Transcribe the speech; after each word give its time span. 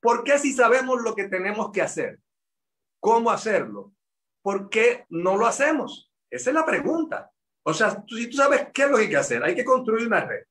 ¿Por 0.00 0.24
qué 0.24 0.38
si 0.38 0.52
sabemos 0.52 1.02
lo 1.02 1.14
que 1.14 1.28
tenemos 1.28 1.70
que 1.72 1.82
hacer? 1.82 2.18
¿Cómo 3.00 3.30
hacerlo? 3.30 3.92
¿Por 4.42 4.70
qué 4.70 5.04
no 5.10 5.36
lo 5.36 5.46
hacemos? 5.46 6.10
Esa 6.30 6.50
es 6.50 6.54
la 6.54 6.64
pregunta. 6.64 7.30
O 7.62 7.74
sea, 7.74 8.02
si 8.08 8.28
tú 8.28 8.36
sabes 8.36 8.68
qué 8.72 8.82
es 8.82 8.90
lo 8.90 8.96
que 8.96 9.02
hay 9.04 9.10
que 9.10 9.16
hacer, 9.16 9.44
hay 9.44 9.54
que 9.54 9.64
construir 9.64 10.06
una 10.06 10.24
red. 10.24 10.44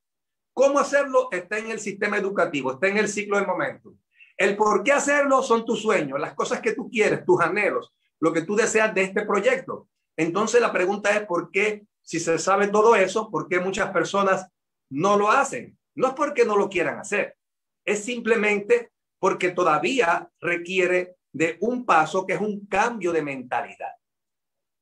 ¿Cómo 0.53 0.79
hacerlo? 0.79 1.29
Está 1.31 1.57
en 1.57 1.71
el 1.71 1.79
sistema 1.79 2.17
educativo, 2.17 2.73
está 2.73 2.87
en 2.87 2.97
el 2.97 3.07
ciclo 3.07 3.37
del 3.37 3.47
momento. 3.47 3.95
El 4.37 4.55
por 4.55 4.83
qué 4.83 4.91
hacerlo 4.91 5.41
son 5.41 5.65
tus 5.65 5.81
sueños, 5.81 6.19
las 6.19 6.33
cosas 6.33 6.61
que 6.61 6.73
tú 6.73 6.89
quieres, 6.89 7.25
tus 7.25 7.41
anhelos, 7.41 7.93
lo 8.19 8.31
que 8.31 8.43
tú 8.43 8.55
deseas 8.55 8.93
de 8.93 9.03
este 9.03 9.25
proyecto. 9.25 9.87
Entonces 10.15 10.61
la 10.61 10.71
pregunta 10.71 11.09
es 11.15 11.25
por 11.25 11.49
qué, 11.51 11.85
si 12.01 12.19
se 12.19 12.37
sabe 12.37 12.67
todo 12.67 12.95
eso, 12.95 13.29
por 13.31 13.47
qué 13.47 13.59
muchas 13.59 13.91
personas 13.91 14.47
no 14.89 15.17
lo 15.17 15.31
hacen. 15.31 15.77
No 15.95 16.09
es 16.09 16.13
porque 16.13 16.45
no 16.45 16.55
lo 16.55 16.69
quieran 16.69 16.99
hacer, 16.99 17.35
es 17.85 18.03
simplemente 18.03 18.91
porque 19.19 19.51
todavía 19.51 20.29
requiere 20.39 21.15
de 21.31 21.57
un 21.61 21.85
paso 21.85 22.25
que 22.25 22.33
es 22.33 22.41
un 22.41 22.65
cambio 22.65 23.11
de 23.11 23.21
mentalidad. 23.21 23.91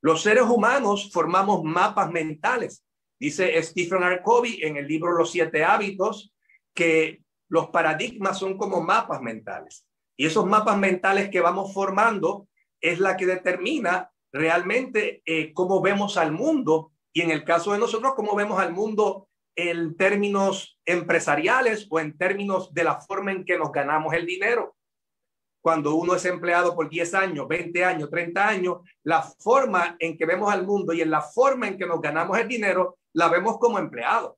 Los 0.01 0.21
seres 0.21 0.43
humanos 0.43 1.09
formamos 1.11 1.63
mapas 1.63 2.11
mentales. 2.11 2.83
Dice 3.19 3.61
Stephen 3.63 4.03
R. 4.03 4.21
Covey 4.21 4.59
en 4.61 4.77
el 4.77 4.87
libro 4.87 5.11
Los 5.11 5.31
siete 5.31 5.63
hábitos 5.63 6.33
que 6.73 7.23
los 7.49 7.69
paradigmas 7.69 8.37
son 8.37 8.57
como 8.57 8.81
mapas 8.81 9.21
mentales. 9.21 9.85
Y 10.15 10.25
esos 10.25 10.45
mapas 10.45 10.77
mentales 10.77 11.29
que 11.29 11.41
vamos 11.41 11.73
formando 11.73 12.47
es 12.79 12.99
la 12.99 13.17
que 13.17 13.25
determina 13.25 14.11
realmente 14.31 15.21
eh, 15.25 15.53
cómo 15.53 15.81
vemos 15.81 16.17
al 16.17 16.31
mundo 16.31 16.91
y 17.11 17.21
en 17.21 17.31
el 17.31 17.43
caso 17.43 17.73
de 17.73 17.79
nosotros, 17.79 18.13
cómo 18.15 18.35
vemos 18.35 18.59
al 18.59 18.73
mundo 18.73 19.27
en 19.57 19.97
términos 19.97 20.79
empresariales 20.85 21.87
o 21.89 21.99
en 21.99 22.15
términos 22.15 22.71
de 22.73 22.83
la 22.83 23.01
forma 23.01 23.31
en 23.31 23.43
que 23.43 23.57
nos 23.57 23.71
ganamos 23.71 24.13
el 24.13 24.25
dinero. 24.25 24.75
Cuando 25.61 25.95
uno 25.95 26.15
es 26.15 26.23
empleado 26.25 26.75
por 26.75 26.87
10 26.87 27.13
años, 27.15 27.47
20 27.47 27.83
años, 27.83 28.09
30 28.09 28.47
años, 28.47 28.77
la 29.03 29.23
forma 29.23 29.97
en 29.99 30.15
que 30.15 30.27
vemos 30.27 30.53
al 30.53 30.65
mundo 30.65 30.93
y 30.93 31.01
en 31.01 31.09
la 31.09 31.21
forma 31.21 31.67
en 31.67 31.77
que 31.77 31.87
nos 31.87 31.99
ganamos 31.99 32.37
el 32.37 32.47
dinero, 32.47 32.99
la 33.13 33.27
vemos 33.29 33.57
como 33.57 33.79
empleado. 33.79 34.37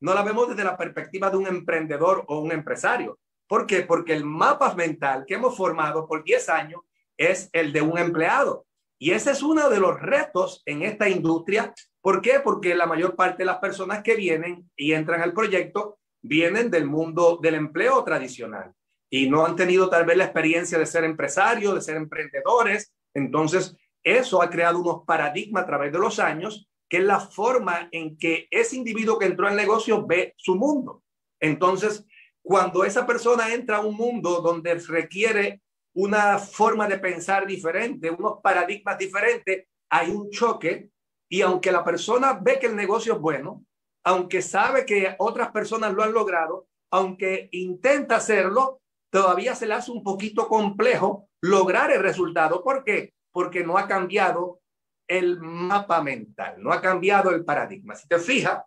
No 0.00 0.14
la 0.14 0.22
vemos 0.22 0.48
desde 0.48 0.64
la 0.64 0.76
perspectiva 0.76 1.28
de 1.28 1.38
un 1.38 1.48
emprendedor 1.48 2.24
o 2.28 2.38
un 2.38 2.52
empresario. 2.52 3.18
¿Por 3.48 3.66
qué? 3.66 3.82
Porque 3.82 4.14
el 4.14 4.24
mapa 4.24 4.74
mental 4.74 5.24
que 5.26 5.34
hemos 5.34 5.56
formado 5.56 6.06
por 6.06 6.22
10 6.22 6.48
años 6.50 6.82
es 7.16 7.50
el 7.52 7.72
de 7.72 7.82
un 7.82 7.98
empleado. 7.98 8.64
Y 8.98 9.10
ese 9.10 9.32
es 9.32 9.42
uno 9.42 9.68
de 9.68 9.78
los 9.78 10.00
retos 10.00 10.62
en 10.64 10.82
esta 10.82 11.08
industria. 11.08 11.74
¿Por 12.00 12.22
qué? 12.22 12.40
Porque 12.42 12.74
la 12.74 12.86
mayor 12.86 13.14
parte 13.14 13.38
de 13.38 13.46
las 13.46 13.58
personas 13.58 14.02
que 14.02 14.16
vienen 14.16 14.70
y 14.76 14.92
entran 14.92 15.20
al 15.20 15.32
proyecto 15.32 15.98
vienen 16.22 16.70
del 16.70 16.86
mundo 16.86 17.38
del 17.40 17.54
empleo 17.54 18.02
tradicional 18.04 18.72
y 19.10 19.28
no 19.28 19.44
han 19.44 19.56
tenido 19.56 19.88
tal 19.88 20.04
vez 20.04 20.16
la 20.16 20.24
experiencia 20.24 20.78
de 20.78 20.86
ser 20.86 21.04
empresarios, 21.04 21.74
de 21.74 21.80
ser 21.80 21.96
emprendedores. 21.96 22.92
Entonces, 23.14 23.76
eso 24.02 24.42
ha 24.42 24.50
creado 24.50 24.80
unos 24.80 25.04
paradigmas 25.06 25.64
a 25.64 25.66
través 25.66 25.92
de 25.92 25.98
los 25.98 26.18
años, 26.18 26.68
que 26.88 26.98
es 26.98 27.04
la 27.04 27.20
forma 27.20 27.88
en 27.92 28.16
que 28.16 28.46
ese 28.50 28.76
individuo 28.76 29.18
que 29.18 29.26
entró 29.26 29.46
al 29.46 29.56
negocio 29.56 30.06
ve 30.06 30.34
su 30.36 30.56
mundo. 30.56 31.02
Entonces, 31.40 32.06
cuando 32.42 32.84
esa 32.84 33.06
persona 33.06 33.52
entra 33.52 33.78
a 33.78 33.80
un 33.80 33.96
mundo 33.96 34.40
donde 34.40 34.74
requiere 34.74 35.62
una 35.96 36.38
forma 36.38 36.86
de 36.86 36.98
pensar 36.98 37.46
diferente, 37.46 38.10
unos 38.10 38.40
paradigmas 38.42 38.98
diferentes, 38.98 39.66
hay 39.90 40.10
un 40.10 40.30
choque 40.30 40.90
y 41.28 41.40
aunque 41.40 41.72
la 41.72 41.82
persona 41.82 42.34
ve 42.34 42.58
que 42.58 42.66
el 42.66 42.76
negocio 42.76 43.14
es 43.14 43.20
bueno, 43.20 43.64
aunque 44.04 44.42
sabe 44.42 44.84
que 44.84 45.16
otras 45.18 45.50
personas 45.52 45.94
lo 45.94 46.02
han 46.02 46.12
logrado, 46.12 46.68
aunque 46.92 47.48
intenta 47.52 48.16
hacerlo, 48.16 48.82
todavía 49.10 49.54
se 49.54 49.66
le 49.66 49.72
hace 49.72 49.90
un 49.90 50.02
poquito 50.02 50.48
complejo 50.48 51.30
lograr 51.40 51.90
el 51.90 52.02
resultado. 52.02 52.62
¿Por 52.62 52.84
qué? 52.84 53.14
Porque 53.32 53.64
no 53.64 53.78
ha 53.78 53.88
cambiado 53.88 54.60
el 55.08 55.40
mapa 55.40 56.02
mental, 56.02 56.62
no 56.62 56.72
ha 56.72 56.82
cambiado 56.82 57.30
el 57.30 57.42
paradigma. 57.42 57.94
Si 57.94 58.06
te 58.06 58.18
fijas, 58.18 58.62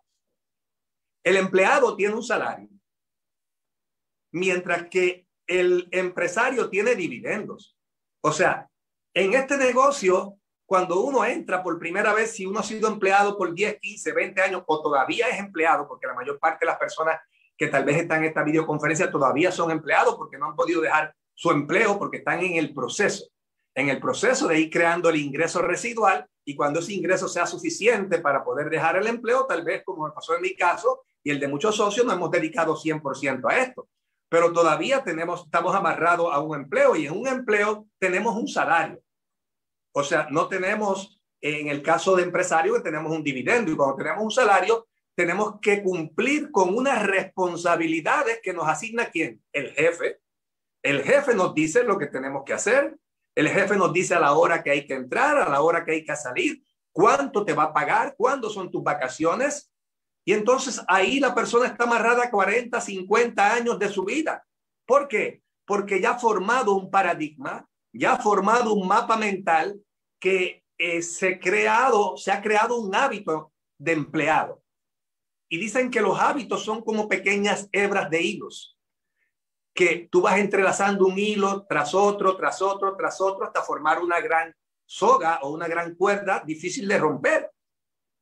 el 1.22 1.36
empleado 1.36 1.94
tiene 1.94 2.14
un 2.14 2.24
salario, 2.24 2.68
mientras 4.32 4.88
que 4.88 5.29
el 5.50 5.88
empresario 5.90 6.70
tiene 6.70 6.94
dividendos. 6.94 7.76
O 8.22 8.30
sea, 8.30 8.68
en 9.12 9.34
este 9.34 9.56
negocio, 9.56 10.36
cuando 10.64 11.00
uno 11.00 11.24
entra 11.24 11.60
por 11.60 11.76
primera 11.76 12.14
vez, 12.14 12.30
si 12.30 12.46
uno 12.46 12.60
ha 12.60 12.62
sido 12.62 12.86
empleado 12.86 13.36
por 13.36 13.52
10, 13.52 13.80
15, 13.80 14.12
20 14.12 14.42
años 14.42 14.62
o 14.66 14.80
todavía 14.80 15.28
es 15.28 15.40
empleado, 15.40 15.88
porque 15.88 16.06
la 16.06 16.14
mayor 16.14 16.38
parte 16.38 16.64
de 16.64 16.70
las 16.70 16.78
personas 16.78 17.18
que 17.58 17.66
tal 17.66 17.84
vez 17.84 17.96
están 17.96 18.18
en 18.18 18.28
esta 18.28 18.44
videoconferencia 18.44 19.10
todavía 19.10 19.50
son 19.50 19.72
empleados 19.72 20.14
porque 20.14 20.38
no 20.38 20.46
han 20.46 20.54
podido 20.54 20.80
dejar 20.80 21.12
su 21.34 21.50
empleo 21.50 21.98
porque 21.98 22.18
están 22.18 22.40
en 22.42 22.54
el 22.54 22.72
proceso, 22.72 23.24
en 23.74 23.88
el 23.88 23.98
proceso 23.98 24.46
de 24.46 24.60
ir 24.60 24.70
creando 24.70 25.08
el 25.08 25.16
ingreso 25.16 25.60
residual 25.62 26.26
y 26.44 26.54
cuando 26.54 26.78
ese 26.78 26.94
ingreso 26.94 27.28
sea 27.28 27.44
suficiente 27.44 28.20
para 28.20 28.44
poder 28.44 28.70
dejar 28.70 28.98
el 28.98 29.08
empleo, 29.08 29.46
tal 29.46 29.64
vez 29.64 29.82
como 29.84 30.06
me 30.06 30.12
pasó 30.12 30.36
en 30.36 30.42
mi 30.42 30.54
caso 30.54 31.02
y 31.24 31.30
el 31.30 31.40
de 31.40 31.48
muchos 31.48 31.74
socios, 31.74 32.06
no 32.06 32.12
hemos 32.12 32.30
dedicado 32.30 32.76
100% 32.76 33.50
a 33.50 33.58
esto 33.58 33.88
pero 34.30 34.52
todavía 34.52 35.02
tenemos, 35.02 35.44
estamos 35.44 35.74
amarrados 35.74 36.32
a 36.32 36.38
un 36.38 36.56
empleo 36.56 36.94
y 36.94 37.06
en 37.06 37.18
un 37.18 37.26
empleo 37.26 37.88
tenemos 37.98 38.36
un 38.36 38.46
salario. 38.46 39.02
O 39.92 40.04
sea, 40.04 40.28
no 40.30 40.46
tenemos, 40.46 41.20
en 41.40 41.66
el 41.66 41.82
caso 41.82 42.14
de 42.14 42.22
empresario, 42.22 42.80
tenemos 42.80 43.10
un 43.10 43.24
dividendo 43.24 43.72
y 43.72 43.76
cuando 43.76 43.96
tenemos 43.96 44.22
un 44.22 44.30
salario, 44.30 44.86
tenemos 45.16 45.58
que 45.60 45.82
cumplir 45.82 46.52
con 46.52 46.76
unas 46.76 47.04
responsabilidades 47.04 48.38
que 48.40 48.52
nos 48.52 48.68
asigna 48.68 49.10
quién? 49.10 49.42
El 49.52 49.72
jefe. 49.72 50.20
El 50.80 51.02
jefe 51.02 51.34
nos 51.34 51.52
dice 51.52 51.82
lo 51.82 51.98
que 51.98 52.06
tenemos 52.06 52.44
que 52.46 52.52
hacer. 52.52 52.96
El 53.34 53.48
jefe 53.48 53.76
nos 53.76 53.92
dice 53.92 54.14
a 54.14 54.20
la 54.20 54.32
hora 54.34 54.62
que 54.62 54.70
hay 54.70 54.86
que 54.86 54.94
entrar, 54.94 55.38
a 55.38 55.48
la 55.48 55.60
hora 55.60 55.84
que 55.84 55.90
hay 55.90 56.04
que 56.04 56.14
salir, 56.14 56.62
cuánto 56.92 57.44
te 57.44 57.52
va 57.52 57.64
a 57.64 57.72
pagar, 57.72 58.14
cuándo 58.16 58.48
son 58.48 58.70
tus 58.70 58.84
vacaciones, 58.84 59.72
y 60.24 60.32
entonces 60.32 60.82
ahí 60.86 61.18
la 61.18 61.34
persona 61.34 61.66
está 61.66 61.84
amarrada 61.84 62.24
a 62.24 62.30
40, 62.30 62.80
50 62.80 63.54
años 63.54 63.78
de 63.78 63.88
su 63.88 64.04
vida. 64.04 64.46
¿Por 64.86 65.08
qué? 65.08 65.42
Porque 65.64 66.00
ya 66.00 66.12
ha 66.12 66.18
formado 66.18 66.74
un 66.74 66.90
paradigma, 66.90 67.66
ya 67.92 68.12
ha 68.12 68.18
formado 68.18 68.74
un 68.74 68.86
mapa 68.86 69.16
mental 69.16 69.80
que 70.20 70.64
eh, 70.78 71.02
se, 71.02 71.38
creado, 71.38 72.16
se 72.16 72.30
ha 72.30 72.42
creado 72.42 72.78
un 72.78 72.94
hábito 72.94 73.52
de 73.78 73.92
empleado. 73.92 74.62
Y 75.48 75.58
dicen 75.58 75.90
que 75.90 76.00
los 76.00 76.18
hábitos 76.18 76.64
son 76.64 76.82
como 76.82 77.08
pequeñas 77.08 77.68
hebras 77.72 78.10
de 78.10 78.22
hilos, 78.22 78.78
que 79.74 80.08
tú 80.10 80.20
vas 80.20 80.38
entrelazando 80.38 81.06
un 81.06 81.18
hilo 81.18 81.66
tras 81.68 81.94
otro, 81.94 82.36
tras 82.36 82.60
otro, 82.62 82.96
tras 82.96 83.20
otro, 83.20 83.46
hasta 83.46 83.62
formar 83.62 84.00
una 84.00 84.20
gran 84.20 84.54
soga 84.84 85.40
o 85.42 85.50
una 85.50 85.66
gran 85.66 85.94
cuerda 85.94 86.42
difícil 86.44 86.86
de 86.86 86.98
romper 86.98 87.50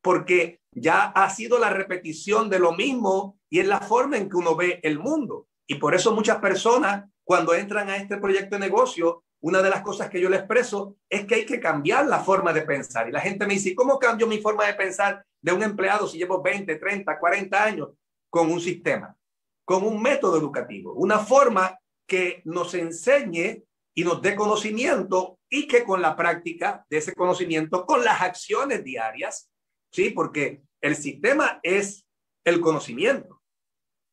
porque 0.03 0.58
ya 0.73 1.05
ha 1.07 1.31
sido 1.31 1.59
la 1.59 1.71
repetición 1.71 2.49
de 2.51 2.59
lo 2.59 2.73
mismo 2.73 3.39
y 3.51 3.61
es 3.61 3.67
la 3.67 3.81
forma 3.81 4.17
en 4.17 4.29
que 4.29 4.37
uno 4.37 4.57
ve 4.57 4.81
el 4.83 4.99
mundo. 4.99 5.47
Y 5.67 5.77
por 5.77 5.95
eso 5.95 6.15
muchas 6.15 6.39
personas, 6.39 7.05
cuando 7.25 7.55
entran 7.55 7.89
a 7.89 7.97
este 7.97 8.17
proyecto 8.19 8.57
de 8.57 8.61
negocio, 8.61 9.25
una 9.41 9.63
de 9.63 9.71
las 9.71 9.83
cosas 9.83 10.11
que 10.11 10.21
yo 10.21 10.29
les 10.29 10.41
expreso 10.41 10.97
es 11.09 11.25
que 11.27 11.37
hay 11.37 11.47
que 11.47 11.61
cambiar 11.61 12.07
la 12.07 12.21
forma 12.21 12.53
de 12.53 12.63
pensar. 12.63 13.09
Y 13.09 13.13
la 13.13 13.21
gente 13.21 13.47
me 13.47 13.55
dice, 13.55 13.75
¿cómo 13.75 13.99
cambio 13.99 14.27
mi 14.27 14.39
forma 14.39 14.67
de 14.67 14.75
pensar 14.75 15.25
de 15.41 15.53
un 15.53 15.63
empleado 15.63 16.09
si 16.09 16.19
llevo 16.19 16.43
20, 16.43 16.77
30, 16.77 17.19
40 17.19 17.65
años 17.65 17.91
con 18.31 18.51
un 18.51 18.61
sistema, 18.61 19.17
con 19.65 19.85
un 19.85 20.03
método 20.03 20.37
educativo? 20.39 20.93
Una 20.95 21.19
forma 21.19 21.79
que 22.07 22.43
nos 22.45 22.75
enseñe 22.75 23.63
y 23.95 24.05
nos 24.05 24.23
dé 24.23 24.35
conocimiento 24.35 25.39
y 25.51 25.67
que 25.67 25.85
con 25.85 26.03
la 26.03 26.17
práctica 26.17 26.85
de 26.89 26.99
ese 26.99 27.15
conocimiento, 27.15 27.85
con 27.87 28.05
las 28.05 28.23
acciones 28.23 28.83
diarias, 28.83 29.51
¿sí? 29.91 30.11
Porque 30.11 30.63
el 30.81 30.97
sistema 30.97 31.61
es 31.63 32.07
el 32.45 32.61
conocimiento 32.61 33.43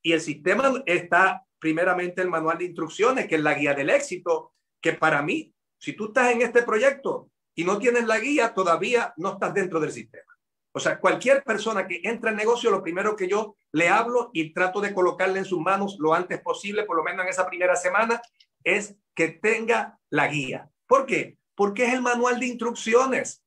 y 0.01 0.13
el 0.13 0.21
sistema 0.21 0.83
está 0.85 1.45
primeramente 1.59 2.21
el 2.21 2.29
manual 2.29 2.57
de 2.57 2.65
instrucciones, 2.65 3.27
que 3.27 3.35
es 3.35 3.41
la 3.41 3.53
guía 3.53 3.73
del 3.73 3.89
éxito, 3.89 4.53
que 4.81 4.93
para 4.93 5.21
mí, 5.21 5.53
si 5.79 5.93
tú 5.93 6.07
estás 6.07 6.31
en 6.31 6.41
este 6.41 6.61
proyecto 6.63 7.31
y 7.55 7.63
no 7.63 7.79
tienes 7.79 8.05
la 8.05 8.19
guía, 8.19 8.53
todavía 8.53 9.13
no 9.17 9.33
estás 9.33 9.53
dentro 9.53 9.79
del 9.79 9.91
sistema. 9.91 10.31
O 10.73 10.79
sea, 10.79 10.99
cualquier 10.99 11.41
persona 11.43 11.87
que 11.87 12.01
entra 12.03 12.31
en 12.31 12.35
negocio, 12.35 12.69
lo 12.69 12.83
primero 12.83 13.15
que 13.15 13.29
yo 13.29 13.55
le 13.71 13.87
hablo 13.87 14.29
y 14.33 14.53
trato 14.53 14.81
de 14.81 14.93
colocarle 14.93 15.39
en 15.39 15.45
sus 15.45 15.59
manos 15.59 15.95
lo 15.99 16.13
antes 16.13 16.41
posible, 16.41 16.83
por 16.83 16.97
lo 16.97 17.03
menos 17.03 17.23
en 17.23 17.29
esa 17.29 17.47
primera 17.47 17.77
semana, 17.77 18.21
es 18.61 18.95
que 19.15 19.29
tenga 19.29 19.97
la 20.09 20.27
guía. 20.27 20.69
¿Por 20.85 21.05
qué? 21.05 21.37
Porque 21.55 21.85
es 21.85 21.93
el 21.93 22.01
manual 22.01 22.41
de 22.41 22.47
instrucciones. 22.47 23.44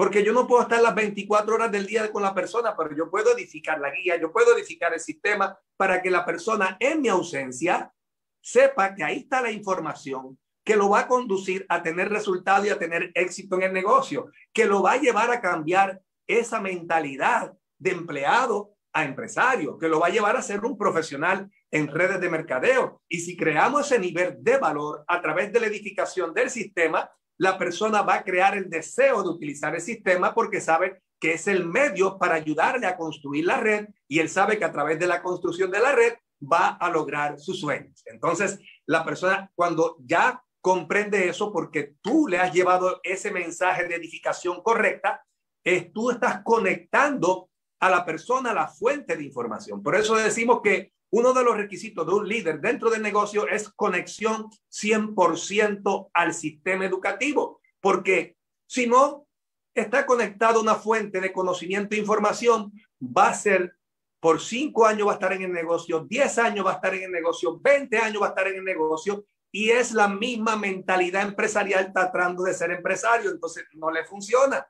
Porque 0.00 0.24
yo 0.24 0.32
no 0.32 0.46
puedo 0.46 0.62
estar 0.62 0.80
las 0.80 0.94
24 0.94 1.54
horas 1.54 1.70
del 1.70 1.86
día 1.86 2.10
con 2.10 2.22
la 2.22 2.32
persona, 2.32 2.74
pero 2.74 2.96
yo 2.96 3.10
puedo 3.10 3.36
edificar 3.36 3.78
la 3.78 3.90
guía, 3.90 4.18
yo 4.18 4.32
puedo 4.32 4.56
edificar 4.56 4.94
el 4.94 5.00
sistema 5.00 5.58
para 5.76 6.00
que 6.00 6.10
la 6.10 6.24
persona 6.24 6.78
en 6.80 7.02
mi 7.02 7.08
ausencia 7.08 7.92
sepa 8.40 8.94
que 8.94 9.04
ahí 9.04 9.18
está 9.18 9.42
la 9.42 9.50
información 9.50 10.38
que 10.64 10.74
lo 10.74 10.88
va 10.88 11.00
a 11.00 11.06
conducir 11.06 11.66
a 11.68 11.82
tener 11.82 12.08
resultado 12.08 12.64
y 12.64 12.70
a 12.70 12.78
tener 12.78 13.12
éxito 13.14 13.56
en 13.56 13.64
el 13.64 13.74
negocio, 13.74 14.30
que 14.54 14.64
lo 14.64 14.82
va 14.82 14.92
a 14.92 15.00
llevar 15.02 15.30
a 15.32 15.42
cambiar 15.42 16.00
esa 16.26 16.62
mentalidad 16.62 17.52
de 17.76 17.90
empleado 17.90 18.72
a 18.94 19.04
empresario, 19.04 19.76
que 19.76 19.88
lo 19.88 20.00
va 20.00 20.06
a 20.06 20.12
llevar 20.12 20.34
a 20.34 20.40
ser 20.40 20.64
un 20.64 20.78
profesional 20.78 21.50
en 21.70 21.88
redes 21.88 22.22
de 22.22 22.30
mercadeo. 22.30 23.02
Y 23.06 23.20
si 23.20 23.36
creamos 23.36 23.84
ese 23.84 23.98
nivel 23.98 24.38
de 24.38 24.56
valor 24.56 25.04
a 25.06 25.20
través 25.20 25.52
de 25.52 25.60
la 25.60 25.66
edificación 25.66 26.32
del 26.32 26.48
sistema, 26.48 27.10
la 27.40 27.56
persona 27.56 28.02
va 28.02 28.16
a 28.16 28.22
crear 28.22 28.54
el 28.54 28.68
deseo 28.68 29.22
de 29.22 29.30
utilizar 29.30 29.74
el 29.74 29.80
sistema 29.80 30.34
porque 30.34 30.60
sabe 30.60 31.00
que 31.18 31.32
es 31.32 31.48
el 31.48 31.64
medio 31.64 32.18
para 32.18 32.34
ayudarle 32.34 32.86
a 32.86 32.98
construir 32.98 33.46
la 33.46 33.56
red 33.56 33.88
y 34.06 34.18
él 34.18 34.28
sabe 34.28 34.58
que 34.58 34.66
a 34.66 34.72
través 34.72 34.98
de 34.98 35.06
la 35.06 35.22
construcción 35.22 35.70
de 35.70 35.80
la 35.80 35.92
red 35.92 36.12
va 36.40 36.68
a 36.68 36.90
lograr 36.90 37.40
sus 37.40 37.58
sueños. 37.58 38.02
Entonces, 38.04 38.58
la 38.84 39.06
persona 39.06 39.50
cuando 39.54 39.96
ya 40.00 40.44
comprende 40.60 41.30
eso 41.30 41.50
porque 41.50 41.94
tú 42.02 42.28
le 42.28 42.36
has 42.36 42.52
llevado 42.52 43.00
ese 43.02 43.30
mensaje 43.30 43.88
de 43.88 43.94
edificación 43.94 44.62
correcta, 44.62 45.24
es 45.64 45.90
tú 45.94 46.10
estás 46.10 46.42
conectando 46.44 47.48
a 47.80 47.88
la 47.88 48.04
persona 48.04 48.50
a 48.50 48.54
la 48.54 48.68
fuente 48.68 49.16
de 49.16 49.24
información. 49.24 49.82
Por 49.82 49.96
eso 49.96 50.14
decimos 50.14 50.60
que 50.62 50.92
uno 51.10 51.32
de 51.32 51.44
los 51.44 51.56
requisitos 51.56 52.06
de 52.06 52.12
un 52.12 52.28
líder 52.28 52.60
dentro 52.60 52.90
del 52.90 53.02
negocio 53.02 53.48
es 53.48 53.68
conexión 53.68 54.48
100% 54.70 56.10
al 56.14 56.34
sistema 56.34 56.84
educativo, 56.84 57.60
porque 57.80 58.36
si 58.66 58.86
no 58.86 59.26
está 59.74 60.06
conectado 60.06 60.58
a 60.58 60.62
una 60.62 60.74
fuente 60.76 61.20
de 61.20 61.32
conocimiento 61.32 61.94
e 61.94 61.98
información, 61.98 62.72
va 63.02 63.30
a 63.30 63.34
ser 63.34 63.76
por 64.20 64.40
cinco 64.40 64.86
años 64.86 65.08
va 65.08 65.12
a 65.12 65.14
estar 65.14 65.32
en 65.32 65.42
el 65.42 65.52
negocio, 65.52 66.06
diez 66.08 66.38
años 66.38 66.66
va 66.66 66.72
a 66.72 66.74
estar 66.74 66.94
en 66.94 67.04
el 67.04 67.10
negocio, 67.10 67.58
veinte 67.58 67.98
años 67.98 68.22
va 68.22 68.26
a 68.26 68.28
estar 68.30 68.46
en 68.48 68.56
el 68.56 68.64
negocio 68.64 69.24
y 69.50 69.70
es 69.70 69.92
la 69.92 70.08
misma 70.08 70.56
mentalidad 70.56 71.22
empresarial 71.22 71.92
tratando 71.92 72.44
de 72.44 72.54
ser 72.54 72.70
empresario, 72.70 73.30
entonces 73.30 73.64
no 73.72 73.90
le 73.90 74.04
funciona. 74.04 74.68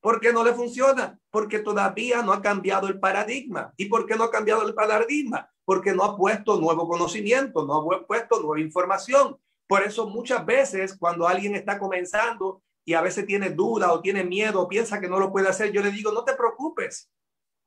¿Por 0.00 0.20
qué 0.20 0.32
no 0.32 0.44
le 0.44 0.52
funciona? 0.52 1.18
Porque 1.30 1.60
todavía 1.60 2.22
no 2.22 2.32
ha 2.32 2.42
cambiado 2.42 2.88
el 2.88 3.00
paradigma. 3.00 3.72
¿Y 3.76 3.86
por 3.86 4.06
qué 4.06 4.16
no 4.16 4.24
ha 4.24 4.30
cambiado 4.30 4.66
el 4.66 4.74
paradigma? 4.74 5.50
Porque 5.68 5.92
no 5.92 6.02
ha 6.02 6.16
puesto 6.16 6.58
nuevo 6.58 6.88
conocimiento, 6.88 7.66
no 7.66 7.92
ha 7.92 8.06
puesto 8.06 8.40
nueva 8.40 8.58
información. 8.58 9.36
Por 9.66 9.82
eso 9.82 10.06
muchas 10.08 10.46
veces 10.46 10.96
cuando 10.96 11.28
alguien 11.28 11.54
está 11.54 11.78
comenzando 11.78 12.62
y 12.86 12.94
a 12.94 13.02
veces 13.02 13.26
tiene 13.26 13.50
duda 13.50 13.92
o 13.92 14.00
tiene 14.00 14.24
miedo 14.24 14.62
o 14.62 14.66
piensa 14.66 14.98
que 14.98 15.10
no 15.10 15.20
lo 15.20 15.30
puede 15.30 15.46
hacer, 15.46 15.70
yo 15.70 15.82
le 15.82 15.90
digo, 15.90 16.10
no 16.10 16.24
te 16.24 16.32
preocupes. 16.32 17.10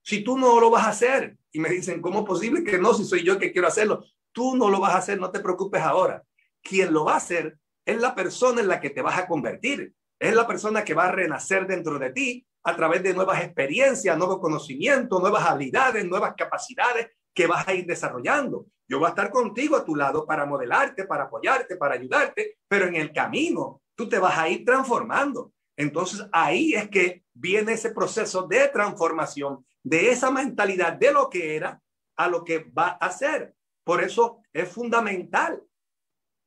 Si 0.01 0.24
tú 0.24 0.36
no 0.36 0.59
lo 0.59 0.71
vas 0.71 0.88
a 0.88 0.89
hacer, 0.89 1.38
y 1.51 1.59
me 1.59 1.69
dicen, 1.69 2.01
¿cómo 2.01 2.21
es 2.21 2.25
posible 2.25 2.63
que 2.63 2.80
no? 2.80 2.95
Si 2.95 3.06
soy 3.06 3.24
yo 3.24 3.38
que 3.38 3.51
quiero 3.51 3.68
hacerlo, 3.68 4.03
tú 4.31 4.56
no 4.56 4.71
lo 4.71 4.80
vas 4.80 4.95
a 4.95 4.98
hacer, 4.98 5.19
no 5.19 5.30
te 5.30 5.39
preocupes 5.39 5.83
ahora. 5.83 6.24
Quien 6.63 6.92
lo 6.92 7.06
va 7.06 7.13
a 7.13 7.18
hacer 7.18 7.59
es 7.86 8.01
la 8.01 8.15
persona 8.15 8.62
en 8.62 8.68
la 8.68 8.80
que 8.80 8.89
te 8.89 9.03
vas 9.03 9.19
a 9.19 9.27
convertir, 9.27 9.94
es 10.18 10.33
la 10.33 10.48
persona 10.48 10.83
que 10.83 10.95
va 10.95 11.06
a 11.06 11.12
renacer 11.12 11.68
dentro 11.68 12.00
de 12.00 12.09
ti 12.09 12.48
a 12.63 12.75
través 12.75 13.03
de 13.03 13.13
nuevas 13.13 13.44
experiencias, 13.44 14.18
nuevos 14.18 14.39
conocimientos, 14.39 15.21
nuevas 15.21 15.45
habilidades, 15.45 16.03
nuevas 16.03 16.33
capacidades 16.36 17.12
que 17.33 17.48
vas 17.48 17.68
a 17.68 17.74
ir 17.74 17.86
desarrollando. 17.86 18.68
Yo 18.88 19.00
voy 19.00 19.07
a 19.07 19.10
estar 19.10 19.31
contigo 19.31 19.78
a 19.78 19.86
tu 19.86 19.95
lado 19.95 20.25
para 20.25 20.45
modelarte, 20.45 21.06
para 21.06 21.24
apoyarte, 21.24 21.78
para 21.78 21.95
ayudarte, 21.95 22.57
pero 22.68 22.88
en 22.88 22.95
el 22.95 23.13
camino 23.13 23.81
tú 23.95 24.10
te 24.10 24.19
vas 24.19 24.38
a 24.38 24.50
ir 24.50 24.66
transformando. 24.66 25.54
Entonces 25.78 26.28
ahí 26.31 26.74
es 26.74 26.89
que 26.89 27.24
viene 27.33 27.74
ese 27.74 27.92
proceso 27.92 28.44
de 28.48 28.68
transformación 28.68 29.66
de 29.83 30.12
esa 30.12 30.30
mentalidad 30.30 30.94
de 30.94 31.12
lo 31.12 31.30
que 31.30 31.56
era 31.56 31.81
a 32.18 32.28
lo 32.28 32.44
que 32.44 32.69
va 32.78 32.89
a 32.89 33.10
ser. 33.12 33.56
Por 33.84 34.04
eso 34.04 34.42
es 34.54 34.69
fundamental 34.69 35.63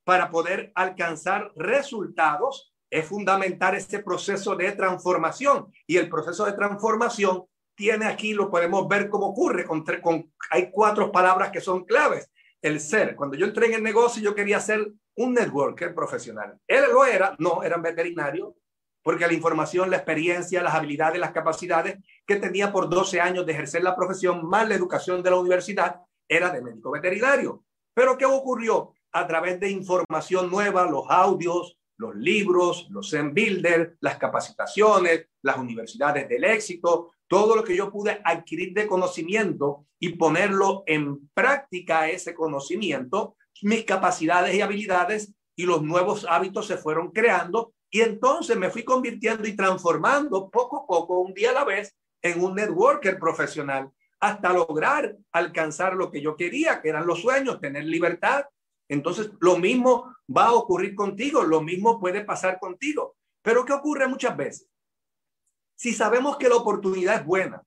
para 0.04 0.30
poder 0.30 0.70
alcanzar 0.74 1.50
resultados, 1.56 2.74
es 2.90 3.06
fundamental 3.06 3.74
este 3.74 4.00
proceso 4.00 4.54
de 4.54 4.70
transformación. 4.72 5.72
Y 5.86 5.96
el 5.96 6.08
proceso 6.08 6.44
de 6.44 6.52
transformación 6.52 7.44
tiene 7.74 8.06
aquí, 8.06 8.34
lo 8.34 8.50
podemos 8.50 8.86
ver 8.88 9.08
cómo 9.08 9.26
ocurre, 9.26 9.66
hay 10.50 10.70
cuatro 10.70 11.10
palabras 11.10 11.50
que 11.50 11.60
son 11.60 11.84
claves. 11.84 12.30
El 12.62 12.80
ser, 12.80 13.14
cuando 13.14 13.36
yo 13.36 13.46
entré 13.46 13.66
en 13.66 13.74
el 13.74 13.82
negocio, 13.82 14.22
yo 14.22 14.34
quería 14.34 14.60
ser 14.60 14.92
un 15.16 15.34
networker 15.34 15.94
profesional. 15.94 16.58
Él 16.66 16.84
lo 16.92 17.04
era, 17.04 17.36
no, 17.38 17.62
era 17.62 17.76
un 17.76 17.82
veterinario, 17.82 18.56
porque 19.02 19.26
la 19.26 19.34
información, 19.34 19.90
la 19.90 19.96
experiencia, 19.96 20.62
las 20.62 20.74
habilidades, 20.74 21.20
las 21.20 21.32
capacidades 21.32 21.98
que 22.26 22.36
tenía 22.36 22.72
por 22.72 22.88
12 22.88 23.20
años 23.20 23.44
de 23.44 23.52
ejercer 23.52 23.82
la 23.82 23.94
profesión, 23.94 24.48
más 24.48 24.66
la 24.66 24.74
educación 24.74 25.22
de 25.22 25.30
la 25.30 25.36
universidad, 25.36 26.00
era 26.26 26.50
de 26.50 26.62
médico 26.62 26.90
veterinario. 26.90 27.64
Pero 27.92 28.16
¿qué 28.16 28.24
ocurrió? 28.24 28.94
A 29.12 29.26
través 29.26 29.60
de 29.60 29.70
información 29.70 30.50
nueva, 30.50 30.90
los 30.90 31.04
audios, 31.08 31.76
los 31.98 32.16
libros, 32.16 32.88
los 32.90 33.10
Zen 33.10 33.34
Builder, 33.34 33.96
las 34.00 34.16
capacitaciones, 34.16 35.28
las 35.42 35.58
universidades 35.58 36.28
del 36.28 36.44
éxito, 36.44 37.12
todo 37.28 37.56
lo 37.56 37.64
que 37.64 37.76
yo 37.76 37.90
pude 37.90 38.20
adquirir 38.24 38.74
de 38.74 38.86
conocimiento 38.86 39.86
y 39.98 40.10
ponerlo 40.10 40.82
en 40.86 41.28
práctica 41.34 42.08
ese 42.08 42.34
conocimiento, 42.34 43.36
mis 43.62 43.84
capacidades 43.84 44.54
y 44.54 44.60
habilidades 44.60 45.32
y 45.56 45.64
los 45.64 45.82
nuevos 45.82 46.26
hábitos 46.28 46.66
se 46.66 46.76
fueron 46.76 47.10
creando 47.10 47.72
y 47.90 48.00
entonces 48.00 48.56
me 48.56 48.70
fui 48.70 48.82
convirtiendo 48.82 49.46
y 49.46 49.54
transformando 49.56 50.50
poco 50.50 50.78
a 50.78 50.86
poco, 50.86 51.20
un 51.20 51.32
día 51.32 51.50
a 51.50 51.54
la 51.54 51.64
vez, 51.64 51.96
en 52.22 52.42
un 52.42 52.54
networker 52.54 53.18
profesional 53.18 53.90
hasta 54.24 54.52
lograr 54.54 55.16
alcanzar 55.32 55.94
lo 55.94 56.10
que 56.10 56.22
yo 56.22 56.34
quería, 56.34 56.80
que 56.80 56.88
eran 56.88 57.06
los 57.06 57.20
sueños, 57.20 57.60
tener 57.60 57.84
libertad. 57.84 58.46
Entonces, 58.88 59.30
lo 59.38 59.58
mismo 59.58 60.14
va 60.34 60.46
a 60.46 60.54
ocurrir 60.54 60.94
contigo, 60.94 61.42
lo 61.42 61.60
mismo 61.60 62.00
puede 62.00 62.24
pasar 62.24 62.58
contigo. 62.58 63.16
Pero 63.42 63.66
¿qué 63.66 63.74
ocurre 63.74 64.08
muchas 64.08 64.34
veces? 64.34 64.66
Si 65.84 65.92
sabemos 65.92 66.38
que 66.38 66.48
la 66.48 66.56
oportunidad 66.56 67.16
es 67.16 67.26
buena, 67.26 67.62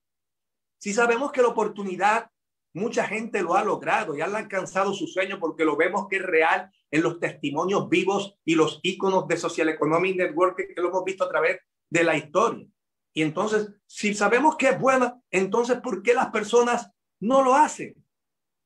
si 0.80 0.92
sabemos 0.92 1.32
que 1.32 1.44
la 1.44 1.50
oportunidad 1.50 2.32
Mucha 2.78 3.08
gente 3.08 3.42
lo 3.42 3.56
ha 3.56 3.64
logrado 3.64 4.16
y 4.16 4.22
han 4.22 4.36
alcanzado 4.36 4.94
su 4.94 5.08
sueño 5.08 5.40
porque 5.40 5.66
lo 5.66 5.76
vemos 5.76 6.08
que 6.08 6.18
es 6.18 6.22
real 6.22 6.72
en 6.92 7.02
los 7.02 7.20
testimonios 7.20 7.90
vivos 7.90 8.38
y 8.46 8.54
los 8.54 8.80
iconos 8.84 9.28
de 9.28 9.36
Social 9.36 9.70
Economic 9.70 10.16
Network 10.16 10.58
que 10.58 10.80
lo 10.80 10.90
hemos 10.90 11.04
visto 11.04 11.24
a 11.24 11.30
través 11.30 11.60
de 11.90 12.04
la 12.04 12.16
historia. 12.16 12.68
Y 13.16 13.24
entonces, 13.24 13.72
si 13.88 14.14
sabemos 14.14 14.58
que 14.58 14.70
es 14.70 14.80
buena, 14.80 15.20
entonces, 15.32 15.80
¿por 15.82 16.04
qué 16.04 16.14
las 16.14 16.30
personas 16.30 16.92
no 17.20 17.42
lo 17.42 17.56
hacen? 17.56 17.96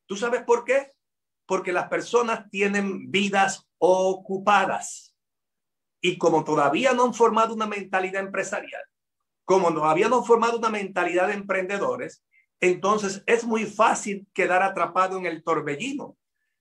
¿Tú 0.07 0.17
sabes 0.17 0.43
por 0.43 0.65
qué? 0.65 0.91
Porque 1.45 1.71
las 1.71 1.87
personas 1.87 2.49
tienen 2.49 3.09
vidas 3.09 3.65
ocupadas. 3.77 5.15
Y 6.01 6.17
como 6.17 6.43
todavía 6.43 6.91
no 6.91 7.05
han 7.05 7.13
formado 7.13 7.53
una 7.53 7.65
mentalidad 7.65 8.23
empresarial, 8.23 8.83
como 9.45 9.73
todavía 9.73 10.09
no 10.09 10.19
han 10.19 10.25
formado 10.25 10.57
una 10.57 10.69
mentalidad 10.69 11.27
de 11.27 11.33
emprendedores, 11.33 12.23
entonces 12.59 13.23
es 13.25 13.43
muy 13.43 13.65
fácil 13.65 14.27
quedar 14.33 14.61
atrapado 14.61 15.17
en 15.17 15.25
el 15.25 15.43
torbellino. 15.43 16.15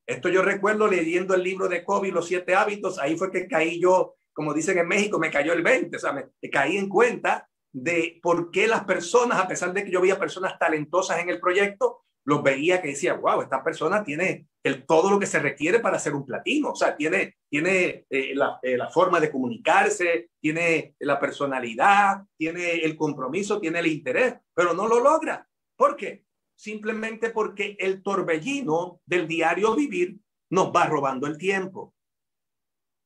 Esto 0.06 0.28
yo 0.28 0.42
recuerdo 0.42 0.88
leyendo 0.88 1.34
el 1.34 1.42
libro 1.42 1.68
de 1.68 1.84
Kobe, 1.84 2.10
Los 2.10 2.26
siete 2.26 2.54
hábitos, 2.54 2.98
ahí 2.98 3.16
fue 3.16 3.30
que 3.30 3.46
caí 3.46 3.80
yo, 3.80 4.16
como 4.32 4.54
dicen 4.54 4.78
en 4.78 4.88
México, 4.88 5.18
me 5.18 5.30
cayó 5.30 5.52
el 5.52 5.62
20, 5.62 5.96
o 5.96 6.00
sea, 6.00 6.12
me, 6.12 6.30
caí 6.50 6.78
en 6.78 6.88
cuenta 6.88 7.48
de 7.70 8.18
por 8.22 8.50
qué 8.50 8.66
las 8.66 8.84
personas, 8.84 9.38
a 9.38 9.46
pesar 9.46 9.72
de 9.72 9.84
que 9.84 9.90
yo 9.90 10.00
veía 10.00 10.18
personas 10.18 10.58
talentosas 10.58 11.20
en 11.20 11.28
el 11.28 11.38
proyecto, 11.38 12.02
los 12.24 12.42
veía 12.42 12.82
que 12.82 12.88
decía, 12.88 13.14
wow, 13.14 13.42
esta 13.42 13.62
persona 13.62 14.02
tiene 14.02 14.48
el, 14.62 14.84
todo 14.84 15.10
lo 15.10 15.18
que 15.18 15.26
se 15.26 15.38
requiere 15.38 15.80
para 15.80 15.98
ser 15.98 16.14
un 16.14 16.26
platino, 16.26 16.70
o 16.70 16.76
sea, 16.76 16.96
tiene, 16.96 17.36
tiene 17.48 18.06
eh, 18.10 18.34
la, 18.34 18.58
eh, 18.62 18.76
la, 18.76 18.88
forma 18.90 19.18
de 19.20 19.30
comunicarse, 19.30 20.30
tiene 20.40 20.94
la 20.98 21.18
personalidad, 21.18 22.22
tiene 22.36 22.80
el 22.80 22.96
compromiso, 22.96 23.60
tiene 23.60 23.78
el 23.78 23.86
interés, 23.86 24.34
pero 24.54 24.74
no 24.74 24.86
lo 24.86 25.00
logra. 25.00 25.48
¿Por 25.76 25.96
qué? 25.96 26.24
Simplemente 26.54 27.30
porque 27.30 27.76
el 27.78 28.02
torbellino 28.02 29.00
del 29.06 29.26
diario 29.26 29.74
vivir 29.74 30.18
nos 30.50 30.68
va 30.72 30.86
robando 30.86 31.26
el 31.26 31.38
tiempo. 31.38 31.94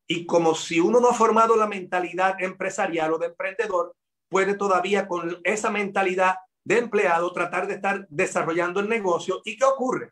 Y 0.08 0.26
como 0.26 0.54
si 0.54 0.80
uno 0.80 1.00
no 1.00 1.10
ha 1.10 1.14
formado 1.14 1.56
la 1.56 1.66
mentalidad 1.66 2.42
empresarial 2.42 3.14
o 3.14 3.18
de 3.18 3.26
emprendedor, 3.26 3.94
puede 4.28 4.54
todavía 4.54 5.06
con 5.06 5.40
esa 5.44 5.70
mentalidad 5.70 6.36
de 6.64 6.78
empleado 6.78 7.32
tratar 7.32 7.66
de 7.68 7.74
estar 7.74 8.06
desarrollando 8.08 8.80
el 8.80 8.88
negocio. 8.88 9.40
¿Y 9.44 9.56
qué 9.56 9.64
ocurre? 9.64 10.10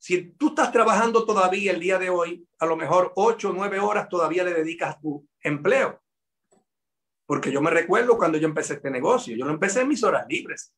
Si 0.00 0.32
tú 0.32 0.48
estás 0.48 0.72
trabajando 0.72 1.26
todavía 1.26 1.72
el 1.72 1.80
día 1.80 1.98
de 1.98 2.08
hoy, 2.08 2.48
a 2.58 2.64
lo 2.64 2.74
mejor 2.74 3.12
ocho 3.16 3.50
o 3.50 3.52
nueve 3.52 3.78
horas 3.78 4.08
todavía 4.08 4.42
le 4.42 4.54
dedicas 4.54 4.98
tu 4.98 5.28
empleo. 5.42 6.00
Porque 7.26 7.52
yo 7.52 7.60
me 7.60 7.70
recuerdo 7.70 8.16
cuando 8.16 8.38
yo 8.38 8.48
empecé 8.48 8.74
este 8.74 8.90
negocio, 8.90 9.36
yo 9.36 9.44
lo 9.44 9.52
empecé 9.52 9.82
en 9.82 9.88
mis 9.88 10.02
horas 10.02 10.24
libres. 10.26 10.74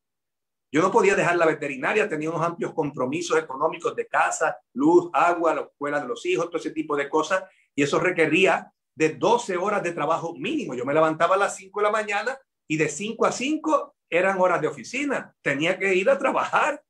Yo 0.73 0.81
no 0.81 0.91
podía 0.91 1.15
dejar 1.15 1.37
la 1.37 1.45
veterinaria, 1.45 2.09
tenía 2.09 2.29
unos 2.29 2.45
amplios 2.45 2.73
compromisos 2.73 3.37
económicos 3.37 3.95
de 3.95 4.07
casa, 4.07 4.57
luz, 4.73 5.09
agua, 5.13 5.55
la 5.55 5.61
escuela 5.61 6.01
de 6.01 6.07
los 6.07 6.25
hijos, 6.25 6.47
todo 6.47 6.57
ese 6.57 6.71
tipo 6.71 6.97
de 6.97 7.07
cosas, 7.07 7.43
y 7.73 7.83
eso 7.83 7.99
requería 7.99 8.73
de 8.93 9.09
12 9.09 9.55
horas 9.55 9.81
de 9.83 9.93
trabajo 9.93 10.35
mínimo. 10.35 10.75
Yo 10.75 10.83
me 10.83 10.93
levantaba 10.93 11.35
a 11.35 11.39
las 11.39 11.55
5 11.55 11.79
de 11.79 11.83
la 11.85 11.91
mañana 11.91 12.37
y 12.67 12.75
de 12.75 12.89
5 12.89 13.25
a 13.25 13.31
5 13.31 13.95
eran 14.09 14.37
horas 14.41 14.59
de 14.59 14.67
oficina. 14.67 15.33
Tenía 15.41 15.79
que 15.79 15.95
ir 15.95 16.09
a 16.09 16.19
trabajar. 16.19 16.83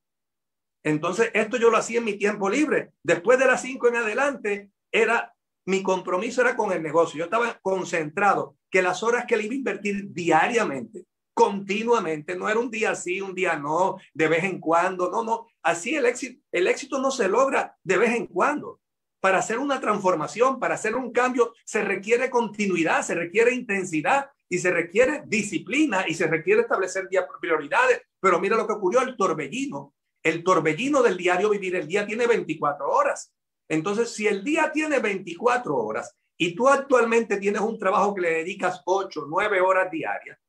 Entonces, 0.83 1.31
esto 1.33 1.57
yo 1.57 1.69
lo 1.69 1.77
hacía 1.77 1.99
en 1.99 2.05
mi 2.05 2.17
tiempo 2.17 2.49
libre. 2.49 2.91
Después 3.03 3.39
de 3.39 3.45
las 3.45 3.61
5 3.61 3.87
en 3.87 3.95
adelante, 3.95 4.69
era 4.91 5.33
mi 5.65 5.81
compromiso 5.81 6.41
era 6.41 6.55
con 6.55 6.71
el 6.71 6.83
negocio. 6.83 7.19
Yo 7.19 7.25
estaba 7.25 7.57
concentrado 7.61 8.57
que 8.69 8.81
las 8.81 9.01
horas 9.01 9.25
que 9.25 9.37
le 9.37 9.43
iba 9.43 9.53
a 9.53 9.57
invertir 9.57 10.11
diariamente 10.11 11.05
continuamente. 11.33 12.35
No 12.35 12.47
era 12.49 12.59
un 12.59 12.69
día 12.69 12.95
sí, 12.95 13.21
un 13.21 13.33
día 13.33 13.57
no, 13.57 13.97
de 14.13 14.27
vez 14.27 14.43
en 14.43 14.59
cuando. 14.59 15.09
No, 15.09 15.23
no. 15.23 15.47
Así 15.61 15.95
el 15.95 16.05
éxito, 16.05 16.41
el 16.51 16.67
éxito 16.67 16.99
no 16.99 17.11
se 17.11 17.27
logra 17.27 17.77
de 17.83 17.97
vez 17.97 18.11
en 18.11 18.27
cuando. 18.27 18.79
Para 19.19 19.39
hacer 19.39 19.57
una 19.57 19.79
transformación, 19.79 20.59
para 20.59 20.75
hacer 20.75 20.95
un 20.95 21.11
cambio, 21.11 21.53
se 21.63 21.83
requiere 21.83 22.29
continuidad, 22.29 23.03
se 23.03 23.15
requiere 23.15 23.53
intensidad 23.53 24.29
y 24.49 24.57
se 24.57 24.69
requiere 24.69 25.23
disciplina 25.25 26.03
y 26.07 26.13
se 26.13 26.27
requiere 26.27 26.61
establecer 26.61 27.07
prioridades. 27.39 28.01
Pero 28.19 28.39
mira 28.39 28.57
lo 28.57 28.67
que 28.67 28.73
ocurrió, 28.73 29.01
el 29.01 29.15
torbellino. 29.15 29.93
El 30.23 30.43
torbellino 30.43 31.03
del 31.03 31.17
diario 31.17 31.49
vivir, 31.49 31.75
el 31.75 31.87
día 31.87 32.05
tiene 32.05 32.25
24 32.25 32.89
horas. 32.89 33.33
Entonces, 33.67 34.11
si 34.13 34.27
el 34.27 34.43
día 34.43 34.71
tiene 34.71 34.99
24 34.99 35.75
horas 35.75 36.15
y 36.37 36.55
tú 36.55 36.67
actualmente 36.67 37.37
tienes 37.37 37.61
un 37.61 37.77
trabajo 37.77 38.15
que 38.15 38.21
le 38.21 38.31
dedicas 38.35 38.81
8, 38.85 39.25
9 39.27 39.61
horas 39.61 39.91
diarias, 39.91 40.39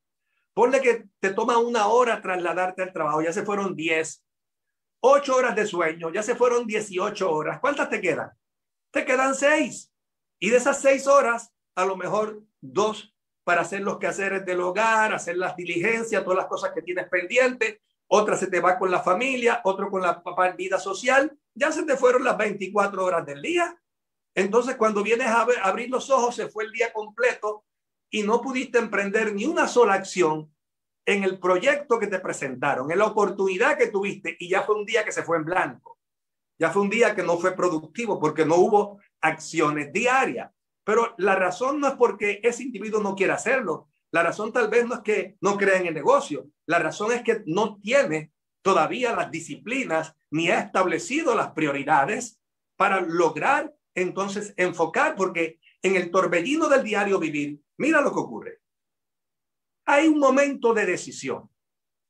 ponle 0.52 0.80
que 0.80 1.06
te 1.18 1.32
toma 1.32 1.58
una 1.58 1.88
hora 1.88 2.22
trasladarte 2.22 2.82
al 2.82 2.92
trabajo, 2.92 3.22
ya 3.22 3.32
se 3.32 3.44
fueron 3.44 3.74
10, 3.74 4.24
8 5.00 5.36
horas 5.36 5.56
de 5.56 5.66
sueño, 5.66 6.12
ya 6.12 6.22
se 6.22 6.36
fueron 6.36 6.66
18 6.66 7.30
horas. 7.30 7.60
¿Cuántas 7.60 7.90
te 7.90 8.00
quedan? 8.00 8.30
Te 8.90 9.04
quedan 9.04 9.34
6. 9.34 9.92
Y 10.38 10.50
de 10.50 10.56
esas 10.56 10.80
6 10.80 11.06
horas, 11.06 11.52
a 11.74 11.84
lo 11.84 11.96
mejor 11.96 12.42
dos 12.60 13.14
para 13.44 13.60
hacer 13.60 13.82
los 13.82 13.98
quehaceres 13.98 14.46
del 14.46 14.60
hogar, 14.60 15.12
hacer 15.12 15.36
las 15.36 15.54
diligencias, 15.56 16.24
todas 16.24 16.38
las 16.38 16.46
cosas 16.46 16.72
que 16.72 16.82
tienes 16.82 17.08
pendientes, 17.08 17.80
otra 18.14 18.37
se 18.37 18.47
te 18.47 18.61
va 18.61 18.78
con 18.78 18.92
la 18.92 19.00
familia, 19.00 19.61
otro 19.64 19.90
con 19.90 20.00
la 20.00 20.23
vida 20.56 20.78
social, 20.78 21.37
ya 21.52 21.73
se 21.73 21.83
te 21.83 21.97
fueron 21.97 22.23
las 22.23 22.38
24 22.38 23.04
horas 23.04 23.26
del 23.26 23.42
día. 23.42 23.76
Entonces, 24.37 24.76
cuando 24.76 25.02
vienes 25.02 25.26
a, 25.26 25.47
abrir 25.62 25.90
los 25.90 26.09
ojos, 26.11 26.37
se 26.37 26.49
fue 26.49 26.64
el 26.64 26.71
día 26.71 26.92
completo 26.92 27.64
y 28.11 28.23
no 28.23 28.40
pudiste 28.40 28.78
emprender 28.78 29.35
ni 29.35 29.47
una 29.47 29.66
sola 29.66 29.94
acción 29.94 30.54
en 31.04 31.25
el 31.25 31.40
proyecto 31.40 31.99
que 31.99 32.06
te 32.06 32.21
presentaron, 32.21 32.90
en 32.92 32.99
la 32.99 33.06
oportunidad 33.06 33.76
que 33.76 33.88
tuviste 33.88 34.37
y 34.38 34.49
ya 34.49 34.62
fue 34.62 34.76
un 34.76 34.87
día 34.87 35.04
que 35.04 35.12
se 35.12 35.25
fue 35.25 35.37
en 35.37 35.44
blanco. 35.44 35.99
Ya 36.56 36.71
fue 36.71 36.83
un 36.83 36.90
día 36.90 37.16
que 37.16 37.25
no 37.25 37.37
fue 37.38 37.56
productivo 37.56 38.21
porque 38.21 38.47
no 38.47 38.56
hubo 38.56 39.00
acciones 39.21 39.92
diarias. 39.92 40.52
Pero 40.85 41.14
la 41.18 41.35
razón 41.35 41.80
no 41.80 41.88
es 41.88 41.94
porque 41.94 42.40
ese 42.44 42.62
individuo 42.62 43.00
no 43.00 43.16
quiera 43.16 43.35
hacerlo. 43.35 43.88
La 44.14 44.23
razón 44.23 44.52
tal 44.52 44.68
vez 44.68 44.87
no 44.87 44.94
es 44.94 45.00
que 45.00 45.37
no 45.40 45.59
crea 45.59 45.80
en 45.80 45.88
el 45.88 45.94
negocio. 45.94 46.47
La 46.66 46.78
razón 46.78 47.11
es 47.11 47.23
que 47.23 47.42
no 47.47 47.80
tiene 47.80 48.33
todavía 48.62 49.12
las 49.12 49.28
disciplinas 49.33 50.14
ni 50.30 50.50
ha 50.50 50.61
establecido 50.61 51.35
las 51.35 51.50
prioridades 51.50 52.38
para 52.76 53.00
lograr 53.00 53.75
entonces 53.92 54.54
enfocar, 54.56 55.16
porque 55.16 55.59
en 55.83 55.97
el 55.97 56.12
torbellino 56.12 56.68
del 56.68 56.85
diario 56.85 57.18
vivir, 57.18 57.61
mira 57.76 58.00
lo 58.02 58.12
que 58.12 58.21
ocurre. 58.21 58.61
Hay 59.85 60.06
un 60.06 60.21
momento 60.21 60.75
de 60.75 60.87
decisión 60.87 61.50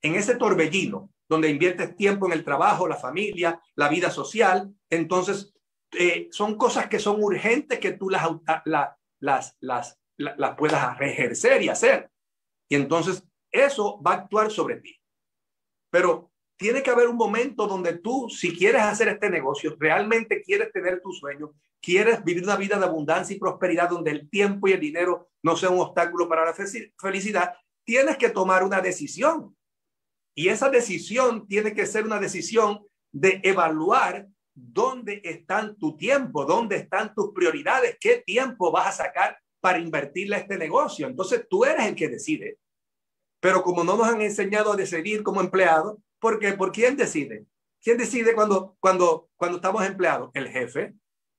en 0.02 0.16
ese 0.16 0.34
torbellino 0.34 1.10
donde 1.26 1.48
inviertes 1.48 1.96
tiempo 1.96 2.26
en 2.26 2.32
el 2.32 2.44
trabajo, 2.44 2.86
la 2.86 2.96
familia, 2.96 3.58
la 3.76 3.88
vida 3.88 4.10
social. 4.10 4.74
Entonces, 4.90 5.54
eh, 5.92 6.28
son 6.32 6.58
cosas 6.58 6.86
que 6.86 6.98
son 6.98 7.24
urgentes 7.24 7.78
que 7.78 7.92
tú 7.92 8.10
las, 8.10 8.28
las 10.16 10.56
puedas 10.56 11.00
ejercer 11.00 11.62
y 11.62 11.68
hacer. 11.68 12.10
Y 12.68 12.76
entonces 12.76 13.24
eso 13.50 14.00
va 14.02 14.12
a 14.12 14.16
actuar 14.16 14.50
sobre 14.50 14.80
ti. 14.80 14.96
Pero 15.90 16.32
tiene 16.56 16.82
que 16.82 16.90
haber 16.90 17.08
un 17.08 17.16
momento 17.16 17.66
donde 17.66 17.98
tú, 17.98 18.28
si 18.28 18.56
quieres 18.56 18.82
hacer 18.82 19.08
este 19.08 19.30
negocio, 19.30 19.76
realmente 19.78 20.42
quieres 20.42 20.72
tener 20.72 21.00
tu 21.00 21.12
sueño, 21.12 21.52
quieres 21.80 22.24
vivir 22.24 22.44
una 22.44 22.56
vida 22.56 22.78
de 22.78 22.84
abundancia 22.84 23.34
y 23.34 23.38
prosperidad 23.38 23.90
donde 23.90 24.10
el 24.10 24.30
tiempo 24.30 24.68
y 24.68 24.72
el 24.72 24.80
dinero 24.80 25.28
no 25.42 25.56
sean 25.56 25.74
un 25.74 25.80
obstáculo 25.80 26.28
para 26.28 26.44
la 26.44 26.54
felicidad, 26.54 27.54
tienes 27.84 28.16
que 28.16 28.30
tomar 28.30 28.62
una 28.62 28.80
decisión. 28.80 29.56
Y 30.34 30.48
esa 30.48 30.70
decisión 30.70 31.46
tiene 31.46 31.74
que 31.74 31.86
ser 31.86 32.04
una 32.04 32.18
decisión 32.18 32.84
de 33.12 33.40
evaluar 33.44 34.26
dónde 34.54 35.20
están 35.24 35.76
tu 35.76 35.96
tiempo, 35.96 36.44
dónde 36.44 36.76
están 36.76 37.14
tus 37.14 37.32
prioridades, 37.32 37.96
qué 38.00 38.22
tiempo 38.24 38.72
vas 38.72 38.88
a 38.88 39.04
sacar 39.04 39.38
para 39.64 39.78
invertirle 39.78 40.36
este 40.36 40.58
negocio. 40.58 41.06
Entonces 41.06 41.46
tú 41.48 41.64
eres 41.64 41.86
el 41.86 41.94
que 41.94 42.10
decide. 42.10 42.58
Pero 43.40 43.62
como 43.62 43.82
no 43.82 43.96
nos 43.96 44.06
han 44.06 44.20
enseñado 44.20 44.74
a 44.74 44.76
decidir 44.76 45.22
como 45.22 45.40
empleados, 45.40 45.96
¿por 46.20 46.38
qué? 46.38 46.52
¿Por 46.52 46.70
quién 46.70 46.98
decide? 46.98 47.46
¿Quién 47.82 47.96
decide 47.96 48.34
cuando, 48.34 48.76
cuando, 48.78 49.30
cuando 49.36 49.56
estamos 49.56 49.82
empleados? 49.86 50.30
El 50.34 50.50
jefe. 50.50 50.92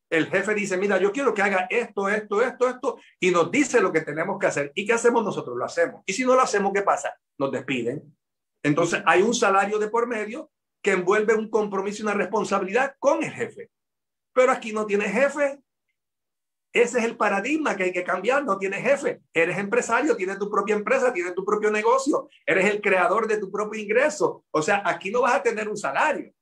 El 0.10 0.26
jefe 0.26 0.56
dice, 0.56 0.76
mira, 0.76 0.98
yo 0.98 1.12
quiero 1.12 1.36
que 1.36 1.44
haga 1.44 1.68
esto, 1.70 2.10
esto, 2.10 2.42
esto, 2.42 2.68
esto, 2.68 2.98
y 3.20 3.30
nos 3.30 3.52
dice 3.52 3.80
lo 3.80 3.92
que 3.92 4.02
tenemos 4.02 4.40
que 4.40 4.48
hacer. 4.48 4.72
¿Y 4.74 4.88
qué 4.88 4.94
hacemos 4.94 5.24
nosotros? 5.24 5.56
Lo 5.56 5.66
hacemos. 5.66 6.02
Y 6.08 6.14
si 6.14 6.26
no 6.26 6.34
lo 6.34 6.42
hacemos, 6.42 6.74
¿qué 6.74 6.82
pasa? 6.82 7.16
Nos 7.38 7.52
despiden. 7.52 8.18
Entonces 8.64 9.04
hay 9.06 9.22
un 9.22 9.36
salario 9.36 9.78
de 9.78 9.88
por 9.88 10.08
medio 10.08 10.50
que 10.82 10.94
envuelve 10.94 11.36
un 11.36 11.52
compromiso 11.52 12.02
y 12.02 12.06
una 12.08 12.16
responsabilidad 12.16 12.96
con 12.98 13.24
el 13.24 13.30
jefe. 13.32 13.70
Pero 14.34 14.52
aquí 14.52 14.74
no 14.74 14.88
tiene 14.88 15.06
jefe. 15.10 15.60
Ese 16.76 17.00
es 17.00 17.06
el 17.06 17.16
paradigma 17.16 17.78
que 17.78 17.84
hay 17.84 17.94
que 17.94 18.04
cambiar. 18.04 18.44
No 18.44 18.58
tienes 18.58 18.82
jefe. 18.82 19.22
Eres 19.34 19.58
empresario, 19.58 20.18
tienes 20.18 20.38
tu 20.38 20.50
propia 20.50 20.76
empresa, 20.76 21.14
tienes 21.14 21.34
tu 21.34 21.46
propio 21.46 21.72
negocio. 21.72 22.28
Eres 22.46 22.66
el 22.66 22.82
creador 22.82 23.30
de 23.30 23.38
tu 23.38 23.50
propio 23.50 23.82
ingreso. 23.82 24.44
O 24.52 24.62
sea, 24.62 24.84
aquí 24.86 25.10
no 25.10 25.22
vas 25.22 25.36
a 25.36 25.42
tener 25.42 25.70
un 25.70 25.78
salario. 25.78 26.34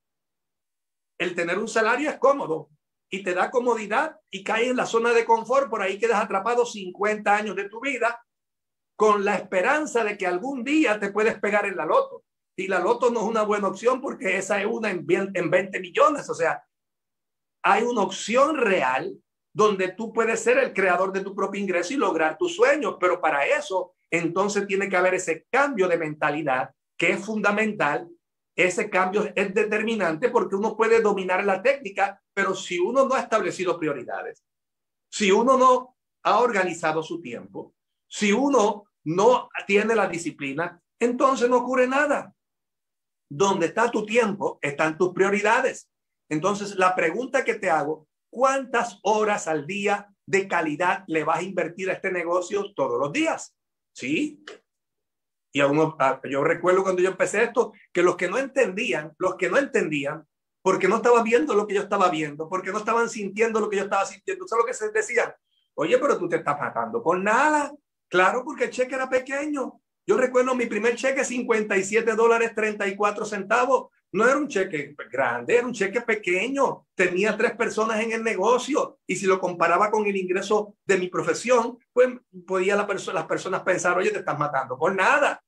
El 1.19 1.35
tener 1.35 1.59
un 1.59 1.67
salario 1.67 2.09
es 2.09 2.17
cómodo 2.17 2.71
y 3.11 3.21
te 3.21 3.35
da 3.35 3.51
comodidad 3.51 4.19
y 4.31 4.43
caes 4.43 4.69
en 4.69 4.75
la 4.75 4.87
zona 4.87 5.13
de 5.13 5.23
confort. 5.23 5.69
Por 5.69 5.83
ahí 5.83 5.99
quedas 5.99 6.19
atrapado 6.19 6.65
50 6.65 7.31
años 7.31 7.55
de 7.55 7.69
tu 7.69 7.79
vida 7.79 8.19
con 8.95 9.23
la 9.23 9.35
esperanza 9.35 10.03
de 10.03 10.17
que 10.17 10.25
algún 10.25 10.63
día 10.63 10.99
te 10.99 11.11
puedes 11.11 11.39
pegar 11.39 11.67
en 11.67 11.77
la 11.77 11.85
loto. 11.85 12.23
Y 12.57 12.65
la 12.65 12.79
loto 12.79 13.11
no 13.11 13.19
es 13.19 13.27
una 13.27 13.43
buena 13.43 13.67
opción 13.67 14.01
porque 14.01 14.35
esa 14.37 14.59
es 14.59 14.65
una 14.65 14.89
en 14.89 15.05
20 15.05 15.79
millones. 15.79 16.27
O 16.27 16.33
sea, 16.33 16.65
hay 17.61 17.83
una 17.83 18.01
opción 18.01 18.57
real 18.57 19.15
donde 19.53 19.89
tú 19.89 20.11
puedes 20.11 20.39
ser 20.39 20.57
el 20.57 20.73
creador 20.73 21.13
de 21.13 21.21
tu 21.21 21.35
propio 21.35 21.61
ingreso 21.61 21.93
y 21.93 21.97
lograr 21.97 22.37
tus 22.37 22.55
sueños. 22.55 22.97
Pero 22.99 23.21
para 23.21 23.45
eso, 23.45 23.93
entonces 24.09 24.67
tiene 24.67 24.89
que 24.89 24.97
haber 24.97 25.13
ese 25.13 25.45
cambio 25.49 25.87
de 25.87 25.97
mentalidad 25.97 26.73
que 26.97 27.11
es 27.11 27.25
fundamental. 27.25 28.09
Ese 28.55 28.89
cambio 28.89 29.31
es 29.35 29.53
determinante 29.53 30.29
porque 30.29 30.55
uno 30.55 30.75
puede 30.75 31.01
dominar 31.01 31.43
la 31.43 31.61
técnica, 31.61 32.21
pero 32.33 32.55
si 32.55 32.79
uno 32.79 33.07
no 33.07 33.15
ha 33.15 33.21
establecido 33.21 33.79
prioridades, 33.79 34.43
si 35.09 35.31
uno 35.31 35.57
no 35.57 35.97
ha 36.23 36.39
organizado 36.39 37.01
su 37.01 37.21
tiempo, 37.21 37.73
si 38.07 38.31
uno 38.31 38.85
no 39.05 39.49
tiene 39.65 39.95
la 39.95 40.07
disciplina, 40.07 40.79
entonces 40.99 41.49
no 41.49 41.57
ocurre 41.57 41.87
nada 41.87 42.33
donde 43.35 43.67
está 43.67 43.89
tu 43.89 44.05
tiempo, 44.05 44.59
están 44.61 44.97
tus 44.97 45.11
prioridades. 45.11 45.89
Entonces, 46.29 46.75
la 46.75 46.95
pregunta 46.95 47.43
que 47.43 47.55
te 47.55 47.69
hago, 47.69 48.07
¿cuántas 48.33 48.99
horas 49.03 49.47
al 49.47 49.67
día 49.67 50.09
de 50.25 50.47
calidad 50.47 51.03
le 51.07 51.23
vas 51.23 51.39
a 51.39 51.43
invertir 51.43 51.89
a 51.89 51.93
este 51.93 52.11
negocio 52.11 52.73
todos 52.73 52.99
los 52.99 53.13
días? 53.13 53.55
¿Sí? 53.93 54.43
Y 55.53 55.61
a 55.61 55.67
uno, 55.67 55.95
yo 56.29 56.43
recuerdo 56.43 56.81
cuando 56.81 57.01
yo 57.01 57.09
empecé 57.09 57.43
esto, 57.43 57.73
que 57.93 58.01
los 58.01 58.17
que 58.17 58.27
no 58.27 58.39
entendían, 58.39 59.13
los 59.19 59.35
que 59.35 59.49
no 59.49 59.57
entendían, 59.57 60.27
porque 60.63 60.87
no 60.87 60.95
estaban 60.95 61.23
viendo 61.23 61.53
lo 61.53 61.67
que 61.67 61.75
yo 61.75 61.81
estaba 61.81 62.09
viendo, 62.09 62.49
porque 62.49 62.71
no 62.71 62.79
estaban 62.79 63.07
sintiendo 63.07 63.59
lo 63.59 63.69
que 63.69 63.77
yo 63.77 63.83
estaba 63.83 64.05
sintiendo, 64.05 64.47
¿sabes 64.47 64.63
lo 64.63 64.67
que 64.67 64.73
se 64.73 64.91
decían? 64.91 65.31
Oye, 65.75 65.99
pero 65.99 66.17
tú 66.17 66.27
te 66.27 66.37
estás 66.37 66.59
matando 66.59 67.03
con 67.03 67.23
nada. 67.23 67.71
Claro, 68.07 68.43
porque 68.43 68.65
el 68.65 68.69
cheque 68.71 68.95
era 68.95 69.09
pequeño. 69.09 69.79
Yo 70.07 70.17
recuerdo 70.17 70.55
mi 70.55 70.65
primer 70.65 70.95
cheque, 70.95 71.23
57 71.23 72.13
dólares 72.15 72.53
34 72.55 73.25
centavos. 73.25 73.89
No 74.13 74.27
era 74.27 74.37
un 74.37 74.47
cheque 74.47 74.95
grande, 75.11 75.57
era 75.57 75.65
un 75.65 75.73
cheque 75.73 76.01
pequeño. 76.01 76.85
Tenía 76.93 77.35
tres 77.35 77.53
personas 77.55 77.99
en 77.99 78.11
el 78.11 78.23
negocio 78.23 78.99
y 79.07 79.15
si 79.15 79.25
lo 79.25 79.39
comparaba 79.39 79.89
con 79.89 80.05
el 80.05 80.15
ingreso 80.15 80.75
de 80.85 80.99
mi 80.99 81.07
profesión, 81.07 81.79
pues 81.91 82.09
podía 82.45 82.75
la 82.75 82.87
las 82.87 83.25
personas 83.25 83.63
pensar, 83.63 83.97
oye, 83.97 84.11
te 84.11 84.19
estás 84.19 84.37
matando 84.37 84.77
por 84.77 84.93
nada. 84.93 85.43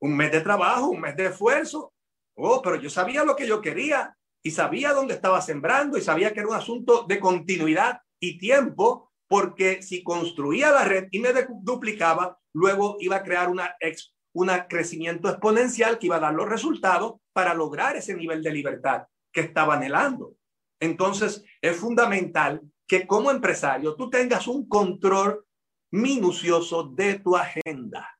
Un 0.00 0.16
mes 0.16 0.32
de 0.32 0.40
trabajo, 0.40 0.88
un 0.88 1.00
mes 1.02 1.14
de 1.14 1.26
esfuerzo. 1.26 1.92
Oh, 2.36 2.62
pero 2.62 2.76
yo 2.76 2.88
sabía 2.88 3.22
lo 3.22 3.36
que 3.36 3.46
yo 3.46 3.60
quería 3.60 4.16
y 4.42 4.50
sabía 4.50 4.94
dónde 4.94 5.12
estaba 5.12 5.42
sembrando 5.42 5.98
y 5.98 6.02
sabía 6.02 6.32
que 6.32 6.40
era 6.40 6.48
un 6.48 6.54
asunto 6.54 7.04
de 7.06 7.20
continuidad 7.20 8.00
y 8.18 8.38
tiempo, 8.38 9.12
porque 9.28 9.82
si 9.82 10.02
construía 10.02 10.70
la 10.70 10.84
red 10.84 11.08
y 11.10 11.18
me 11.18 11.34
duplicaba, 11.60 12.38
luego 12.54 12.96
iba 13.00 13.16
a 13.16 13.22
crear 13.22 13.50
una, 13.50 13.76
un 14.36 14.50
crecimiento 14.68 15.30
exponencial 15.30 15.98
que 15.98 16.06
iba 16.06 16.16
a 16.16 16.20
dar 16.20 16.34
los 16.34 16.48
resultados 16.48 17.14
para 17.32 17.54
lograr 17.54 17.96
ese 17.96 18.14
nivel 18.14 18.42
de 18.42 18.52
libertad 18.52 19.04
que 19.32 19.40
estaba 19.40 19.74
anhelando. 19.74 20.36
Entonces, 20.78 21.42
es 21.62 21.76
fundamental 21.76 22.60
que 22.86 23.06
como 23.06 23.30
empresario 23.30 23.96
tú 23.96 24.10
tengas 24.10 24.46
un 24.46 24.68
control 24.68 25.44
minucioso 25.90 26.84
de 26.84 27.18
tu 27.18 27.34
agenda 27.34 28.18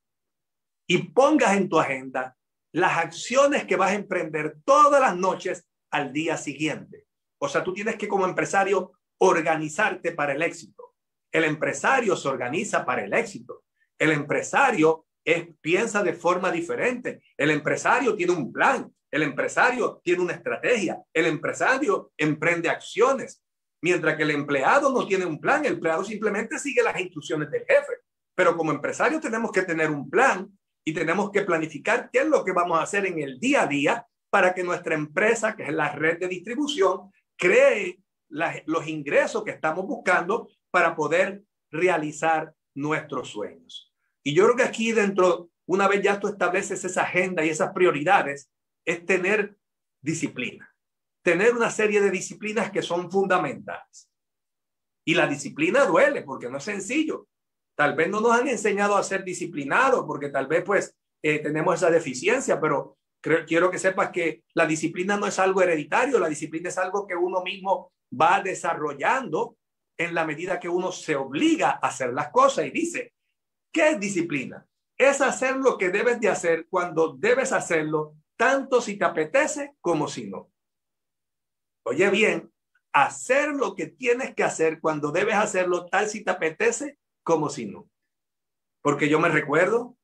y 0.88 0.98
pongas 0.98 1.54
en 1.54 1.68
tu 1.68 1.78
agenda 1.78 2.34
las 2.72 2.96
acciones 2.96 3.64
que 3.64 3.76
vas 3.76 3.90
a 3.90 3.96
emprender 3.96 4.56
todas 4.64 5.00
las 5.00 5.16
noches 5.16 5.68
al 5.90 6.14
día 6.14 6.38
siguiente. 6.38 7.04
O 7.38 7.48
sea, 7.48 7.62
tú 7.62 7.74
tienes 7.74 7.96
que 7.96 8.08
como 8.08 8.24
empresario 8.24 8.92
organizarte 9.18 10.12
para 10.12 10.32
el 10.32 10.40
éxito. 10.40 10.94
El 11.30 11.44
empresario 11.44 12.16
se 12.16 12.28
organiza 12.28 12.86
para 12.86 13.04
el 13.04 13.12
éxito. 13.12 13.64
El 13.98 14.12
empresario 14.12 15.05
es, 15.26 15.48
piensa 15.60 16.02
de 16.04 16.14
forma 16.14 16.52
diferente. 16.52 17.20
El 17.36 17.50
empresario 17.50 18.14
tiene 18.14 18.32
un 18.32 18.52
plan, 18.52 18.90
el 19.10 19.24
empresario 19.24 20.00
tiene 20.02 20.22
una 20.22 20.34
estrategia, 20.34 21.02
el 21.12 21.26
empresario 21.26 22.12
emprende 22.16 22.70
acciones, 22.70 23.42
mientras 23.82 24.16
que 24.16 24.22
el 24.22 24.30
empleado 24.30 24.92
no 24.92 25.04
tiene 25.04 25.26
un 25.26 25.40
plan, 25.40 25.64
el 25.64 25.74
empleado 25.74 26.04
simplemente 26.04 26.58
sigue 26.60 26.82
las 26.82 26.98
instrucciones 27.00 27.50
del 27.50 27.66
jefe. 27.66 27.92
Pero 28.36 28.56
como 28.56 28.70
empresario 28.70 29.18
tenemos 29.18 29.50
que 29.50 29.62
tener 29.62 29.90
un 29.90 30.08
plan 30.08 30.48
y 30.84 30.94
tenemos 30.94 31.30
que 31.32 31.42
planificar 31.42 32.08
qué 32.12 32.20
es 32.20 32.28
lo 32.28 32.44
que 32.44 32.52
vamos 32.52 32.78
a 32.78 32.82
hacer 32.82 33.04
en 33.06 33.18
el 33.18 33.40
día 33.40 33.62
a 33.62 33.66
día 33.66 34.06
para 34.30 34.54
que 34.54 34.62
nuestra 34.62 34.94
empresa, 34.94 35.56
que 35.56 35.64
es 35.64 35.72
la 35.72 35.90
red 35.90 36.20
de 36.20 36.28
distribución, 36.28 37.10
cree 37.36 37.98
los 38.28 38.86
ingresos 38.86 39.42
que 39.42 39.50
estamos 39.50 39.86
buscando 39.86 40.48
para 40.70 40.94
poder 40.94 41.42
realizar 41.70 42.54
nuestros 42.74 43.28
sueños. 43.28 43.85
Y 44.26 44.34
yo 44.34 44.42
creo 44.42 44.56
que 44.56 44.64
aquí 44.64 44.90
dentro, 44.90 45.50
una 45.66 45.86
vez 45.86 46.02
ya 46.02 46.18
tú 46.18 46.26
estableces 46.26 46.84
esa 46.84 47.02
agenda 47.02 47.44
y 47.44 47.48
esas 47.48 47.72
prioridades, 47.72 48.50
es 48.84 49.06
tener 49.06 49.56
disciplina, 50.02 50.68
tener 51.22 51.54
una 51.54 51.70
serie 51.70 52.00
de 52.00 52.10
disciplinas 52.10 52.72
que 52.72 52.82
son 52.82 53.08
fundamentales. 53.08 54.10
Y 55.06 55.14
la 55.14 55.28
disciplina 55.28 55.84
duele 55.84 56.22
porque 56.22 56.50
no 56.50 56.58
es 56.58 56.64
sencillo. 56.64 57.28
Tal 57.76 57.94
vez 57.94 58.08
no 58.10 58.20
nos 58.20 58.32
han 58.32 58.48
enseñado 58.48 58.96
a 58.96 59.04
ser 59.04 59.22
disciplinados 59.22 60.04
porque 60.04 60.30
tal 60.30 60.48
vez 60.48 60.64
pues 60.64 60.96
eh, 61.22 61.38
tenemos 61.38 61.76
esa 61.76 61.92
deficiencia, 61.92 62.60
pero 62.60 62.98
quiero 63.46 63.70
que 63.70 63.78
sepas 63.78 64.10
que 64.10 64.42
la 64.54 64.66
disciplina 64.66 65.16
no 65.16 65.28
es 65.28 65.38
algo 65.38 65.62
hereditario, 65.62 66.18
la 66.18 66.28
disciplina 66.28 66.68
es 66.70 66.78
algo 66.78 67.06
que 67.06 67.14
uno 67.14 67.44
mismo 67.44 67.92
va 68.12 68.42
desarrollando 68.42 69.56
en 69.96 70.16
la 70.16 70.26
medida 70.26 70.58
que 70.58 70.68
uno 70.68 70.90
se 70.90 71.14
obliga 71.14 71.78
a 71.80 71.86
hacer 71.86 72.12
las 72.12 72.30
cosas 72.30 72.66
y 72.66 72.70
dice, 72.72 73.12
¿qué 73.76 73.90
es 73.90 74.00
disciplina? 74.00 74.66
Es 74.96 75.20
hacer 75.20 75.56
lo 75.56 75.76
que 75.76 75.90
debes 75.90 76.18
de 76.18 76.30
hacer 76.30 76.66
cuando 76.70 77.14
debes 77.18 77.52
hacerlo, 77.52 78.16
tanto 78.38 78.80
si 78.80 78.96
te 78.96 79.04
apetece 79.04 79.76
como 79.82 80.08
si 80.08 80.30
no. 80.30 80.50
Oye 81.84 82.08
bien, 82.08 82.50
hacer 82.94 83.50
lo 83.50 83.74
que 83.74 83.88
tienes 83.88 84.34
que 84.34 84.44
hacer 84.44 84.80
cuando 84.80 85.12
debes 85.12 85.34
hacerlo, 85.34 85.84
tal 85.86 86.08
si 86.08 86.24
te 86.24 86.30
apetece 86.30 86.98
como 87.22 87.50
si 87.50 87.66
no. 87.66 87.90
Porque 88.80 89.10
yo 89.10 89.20
me 89.20 89.28
recuerdo 89.28 89.98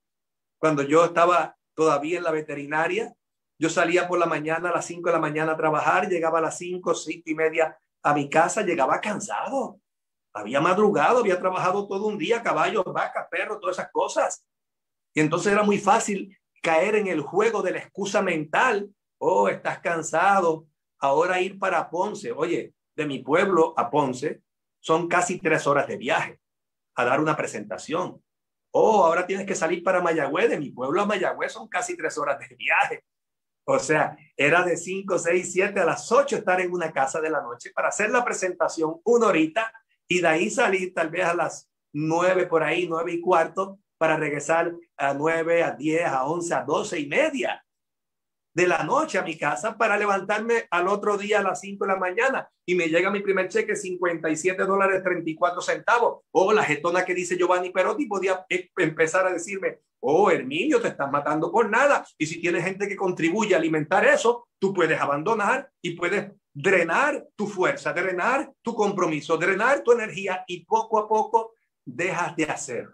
cuando 0.59 0.83
yo 0.83 1.07
estaba 1.07 1.57
todavía 1.75 2.19
en 2.19 2.25
la 2.25 2.31
veterinaria, 2.31 3.15
yo 3.59 3.71
salía 3.71 4.07
por 4.07 4.19
la 4.19 4.27
mañana 4.27 4.69
a 4.69 4.73
las 4.73 4.85
5 4.85 5.09
de 5.09 5.15
la 5.15 5.19
mañana 5.19 5.53
a 5.53 5.57
trabajar, 5.57 6.11
llegaba 6.11 6.41
a 6.41 6.43
las 6.43 6.59
5, 6.59 6.95
5 6.95 7.23
y 7.25 7.35
media 7.35 7.79
a 8.03 8.13
mi 8.13 8.29
casa, 8.29 8.61
llegaba 8.61 9.01
cansado. 9.01 9.81
Había 10.35 10.61
madrugado, 10.61 11.19
había 11.19 11.39
trabajado 11.39 11.87
todo 11.87 12.07
un 12.07 12.19
día, 12.19 12.43
caballos, 12.43 12.85
vacas, 12.87 13.27
perros, 13.31 13.61
todas 13.61 13.79
esas 13.79 13.91
cosas. 13.93 14.47
Y 15.15 15.21
entonces 15.21 15.53
era 15.53 15.63
muy 15.63 15.79
fácil 15.79 16.39
caer 16.63 16.97
en 16.97 17.07
el 17.09 17.21
juego 17.21 17.63
de 17.63 17.73
la 17.73 17.79
excusa 17.79 18.23
mental. 18.23 18.91
Oh, 19.19 19.49
estás 19.49 19.81
cansado. 19.81 20.67
Ahora 20.99 21.41
ir 21.41 21.59
para 21.59 21.91
Ponce. 21.91 22.33
Oye, 22.33 22.75
de 22.97 23.07
mi 23.07 23.19
pueblo 23.19 23.75
a 23.77 23.91
Ponce 23.91 24.43
son 24.81 25.09
casi 25.09 25.39
tres 25.39 25.67
horas 25.67 25.87
de 25.87 25.97
viaje 25.97 26.41
a 26.95 27.05
dar 27.05 27.21
una 27.21 27.37
presentación. 27.37 28.23
Oh, 28.71 29.05
ahora 29.05 29.27
tienes 29.27 29.47
que 29.47 29.55
salir 29.55 29.83
para 29.83 30.01
Mayagüez. 30.01 30.49
De 30.49 30.59
mi 30.59 30.71
pueblo 30.71 31.03
a 31.03 31.07
Mayagüez 31.07 31.53
son 31.53 31.69
casi 31.69 31.97
tres 31.97 32.17
horas 32.17 32.39
de 32.39 32.55
viaje. 32.57 33.05
O 33.65 33.79
sea, 33.79 34.17
era 34.37 34.65
de 34.65 34.77
5, 34.77 35.19
6, 35.19 35.53
7 35.53 35.81
a 35.81 35.85
las 35.85 36.11
8 36.11 36.37
estar 36.37 36.61
en 36.61 36.73
una 36.73 36.93
casa 36.93 37.21
de 37.21 37.31
la 37.31 37.41
noche 37.41 37.71
para 37.73 37.89
hacer 37.89 38.11
la 38.11 38.25
presentación 38.25 39.01
una 39.05 39.29
horita 39.29 39.73
y 40.13 40.21
de 40.21 40.29
ahí 40.29 40.51
salir 40.51 40.93
tal 40.93 41.09
vez 41.11 41.25
a 41.25 41.35
las 41.35 41.69
9 41.93 42.47
por 42.47 42.63
ahí, 42.63 42.87
9 42.89 43.13
y 43.13 43.21
cuarto 43.21 43.79
para 43.99 44.17
regresar 44.17 44.73
a 44.97 45.15
9, 45.15 45.63
a 45.63 45.71
10, 45.73 46.05
a 46.05 46.25
11, 46.25 46.55
a 46.55 46.63
12 46.65 47.01
y 47.01 47.07
media 47.07 47.65
de 48.55 48.67
la 48.67 48.83
noche 48.83 49.19
a 49.19 49.23
mi 49.23 49.39
casa 49.39 49.77
para 49.77 49.97
levantarme 49.97 50.67
al 50.71 50.89
otro 50.89 51.17
día 51.17 51.41
a 51.41 51.43
las 51.43 51.61
5 51.61 51.85
de 51.85 51.93
la 51.93 51.99
mañana 51.99 52.49
y 52.67 52.75
me 52.75 52.89
llega 52.89 53.11
mi 53.11 53.21
primer 53.21 53.49
cheque 53.49 53.77
57 53.77 54.65
dólares 54.65 55.03
34 55.03 55.61
centavos. 55.61 56.21
O 56.33 56.53
la 56.53 56.65
getona 56.65 57.05
que 57.05 57.15
dice 57.15 57.37
Giovanni 57.37 57.71
Perotti 57.71 58.07
podía 58.07 58.45
e, 58.49 58.71
empezar 58.77 59.27
a 59.27 59.33
decirme, 59.33 59.81
oh 60.01 60.31
Herminio, 60.31 60.81
te 60.81 60.89
estás 60.89 61.11
matando 61.11 61.51
por 61.51 61.69
nada. 61.71 62.05
Y 62.19 62.27
si 62.27 62.41
tienes 62.41 62.65
gente 62.65 62.89
que 62.89 62.97
contribuye 62.97 63.55
a 63.55 63.59
alimentar 63.59 64.05
eso, 64.05 64.49
tú 64.59 64.73
puedes 64.75 65.01
abandonar 65.01 65.71
y 65.81 65.93
puedes 65.93 66.33
drenar 66.53 67.27
tu 67.35 67.47
fuerza, 67.47 67.93
drenar 67.93 68.53
tu 68.61 68.75
compromiso, 68.75 69.39
drenar 69.39 69.83
tu 69.83 69.93
energía 69.93 70.45
y 70.47 70.65
poco 70.65 70.99
a 70.99 71.09
poco 71.09 71.55
dejas 71.85 72.37
de 72.37 72.45
hacer 72.45 72.89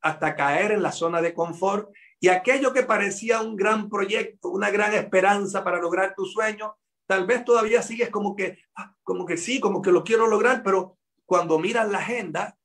hasta 0.00 0.34
caer 0.36 0.72
en 0.72 0.82
la 0.82 0.92
zona 0.92 1.20
de 1.20 1.34
confort 1.34 1.90
y 2.20 2.28
aquello 2.28 2.72
que 2.72 2.82
parecía 2.82 3.40
un 3.40 3.56
gran 3.56 3.88
proyecto, 3.88 4.48
una 4.48 4.70
gran 4.70 4.92
esperanza 4.94 5.62
para 5.62 5.80
lograr 5.80 6.14
tu 6.16 6.24
sueño, 6.24 6.76
tal 7.06 7.26
vez 7.26 7.44
todavía 7.44 7.80
sigues 7.82 8.10
como 8.10 8.34
que, 8.34 8.58
ah, 8.74 8.94
como 9.04 9.24
que 9.24 9.36
sí, 9.36 9.60
como 9.60 9.80
que 9.80 9.92
lo 9.92 10.02
quiero 10.02 10.26
lograr, 10.26 10.62
pero 10.62 10.98
cuando 11.26 11.58
miras 11.58 11.88
la 11.88 11.98
agenda, 11.98 12.58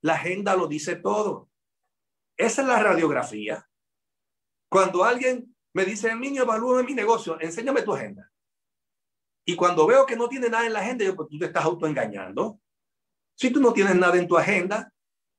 la 0.00 0.14
agenda 0.14 0.56
lo 0.56 0.66
dice 0.68 0.96
todo. 0.96 1.50
Esa 2.36 2.62
es 2.62 2.68
la 2.68 2.82
radiografía. 2.82 3.68
Cuando 4.70 5.04
alguien 5.04 5.54
me 5.74 5.84
dice, 5.84 6.14
niño, 6.14 6.42
evalúame 6.42 6.84
mi 6.84 6.94
negocio, 6.94 7.38
enséñame 7.40 7.82
tu 7.82 7.92
agenda. 7.92 8.30
Y 9.44 9.56
cuando 9.56 9.86
veo 9.86 10.06
que 10.06 10.16
no 10.16 10.28
tiene 10.28 10.48
nada 10.48 10.66
en 10.66 10.72
la 10.72 10.80
agenda, 10.80 11.04
yo, 11.04 11.14
pues 11.14 11.28
tú 11.28 11.38
te 11.38 11.46
estás 11.46 11.64
autoengañando. 11.64 12.58
Si 13.36 13.50
tú 13.50 13.60
no 13.60 13.72
tienes 13.72 13.96
nada 13.96 14.16
en 14.16 14.26
tu 14.26 14.38
agenda, 14.38 14.93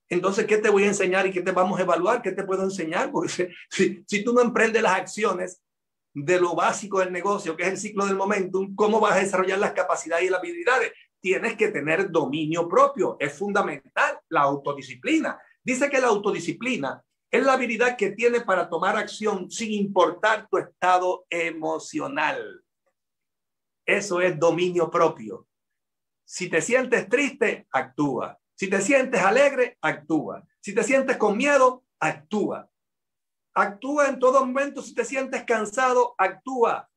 entonces, 0.09 0.45
¿qué 0.45 0.57
te 0.57 0.69
voy 0.69 0.83
a 0.83 0.87
enseñar 0.87 1.25
y 1.25 1.31
qué 1.31 1.41
te 1.41 1.51
vamos 1.51 1.79
a 1.79 1.83
evaluar? 1.83 2.21
¿Qué 2.21 2.31
te 2.31 2.43
puedo 2.43 2.63
enseñar? 2.63 3.11
Porque 3.11 3.49
si, 3.69 4.23
tú 4.23 4.33
no 4.33 4.41
emprendes 4.41 4.81
las 4.81 4.99
acciones 4.99 5.61
de 6.13 6.39
lo 6.39 6.55
básico 6.55 6.99
del 6.99 7.11
negocio, 7.11 7.57
que 7.57 7.63
es 7.63 7.69
el 7.69 7.77
ciclo 7.77 8.05
del 8.05 8.15
momentum, 8.15 8.75
¿cómo 8.75 8.99
vas 8.99 9.13
a 9.15 9.19
desarrollar 9.19 9.59
las 9.59 9.73
capacidades 9.73 10.25
y 10.25 10.29
las 10.29 10.39
habilidades? 10.39 10.91
Tienes 11.19 11.57
que 11.57 11.69
tener 11.69 12.11
dominio 12.11 12.69
propio. 12.69 13.17
Es 13.19 13.37
fundamental 13.37 14.19
la 14.29 14.41
autodisciplina. 14.41 15.39
Dice 15.63 15.89
que 15.89 15.99
la 15.99 16.07
autodisciplina 16.07 17.03
es 17.31 17.43
la 17.43 17.53
habilidad 17.53 17.97
que 17.97 18.11
tiene 18.11 18.41
para 18.41 18.69
tomar 18.69 18.95
acción 18.95 19.49
sin 19.49 19.73
importar 19.73 20.47
tu 20.47 20.57
estado 20.59 21.25
emocional. 21.29 22.63
Eso 23.85 24.21
es 24.21 24.39
dominio 24.39 24.89
propio. 24.89 25.47
Si 26.23 26.47
te 26.47 26.61
sientes 26.61 27.09
triste, 27.09 27.67
actúa. 27.71 28.39
Si 28.55 28.69
te 28.69 28.81
sientes 28.81 29.21
alegre, 29.21 29.77
actúa. 29.81 30.43
Si 30.61 30.73
te 30.73 30.83
sientes 30.83 31.17
con 31.17 31.37
miedo, 31.37 31.83
actúa. 31.99 32.69
Actúa 33.53 34.09
en 34.09 34.19
todo 34.19 34.45
momento. 34.45 34.81
Si 34.81 34.93
te 34.93 35.05
sientes 35.05 35.43
cansado, 35.43 36.15
actúa. 36.17 36.89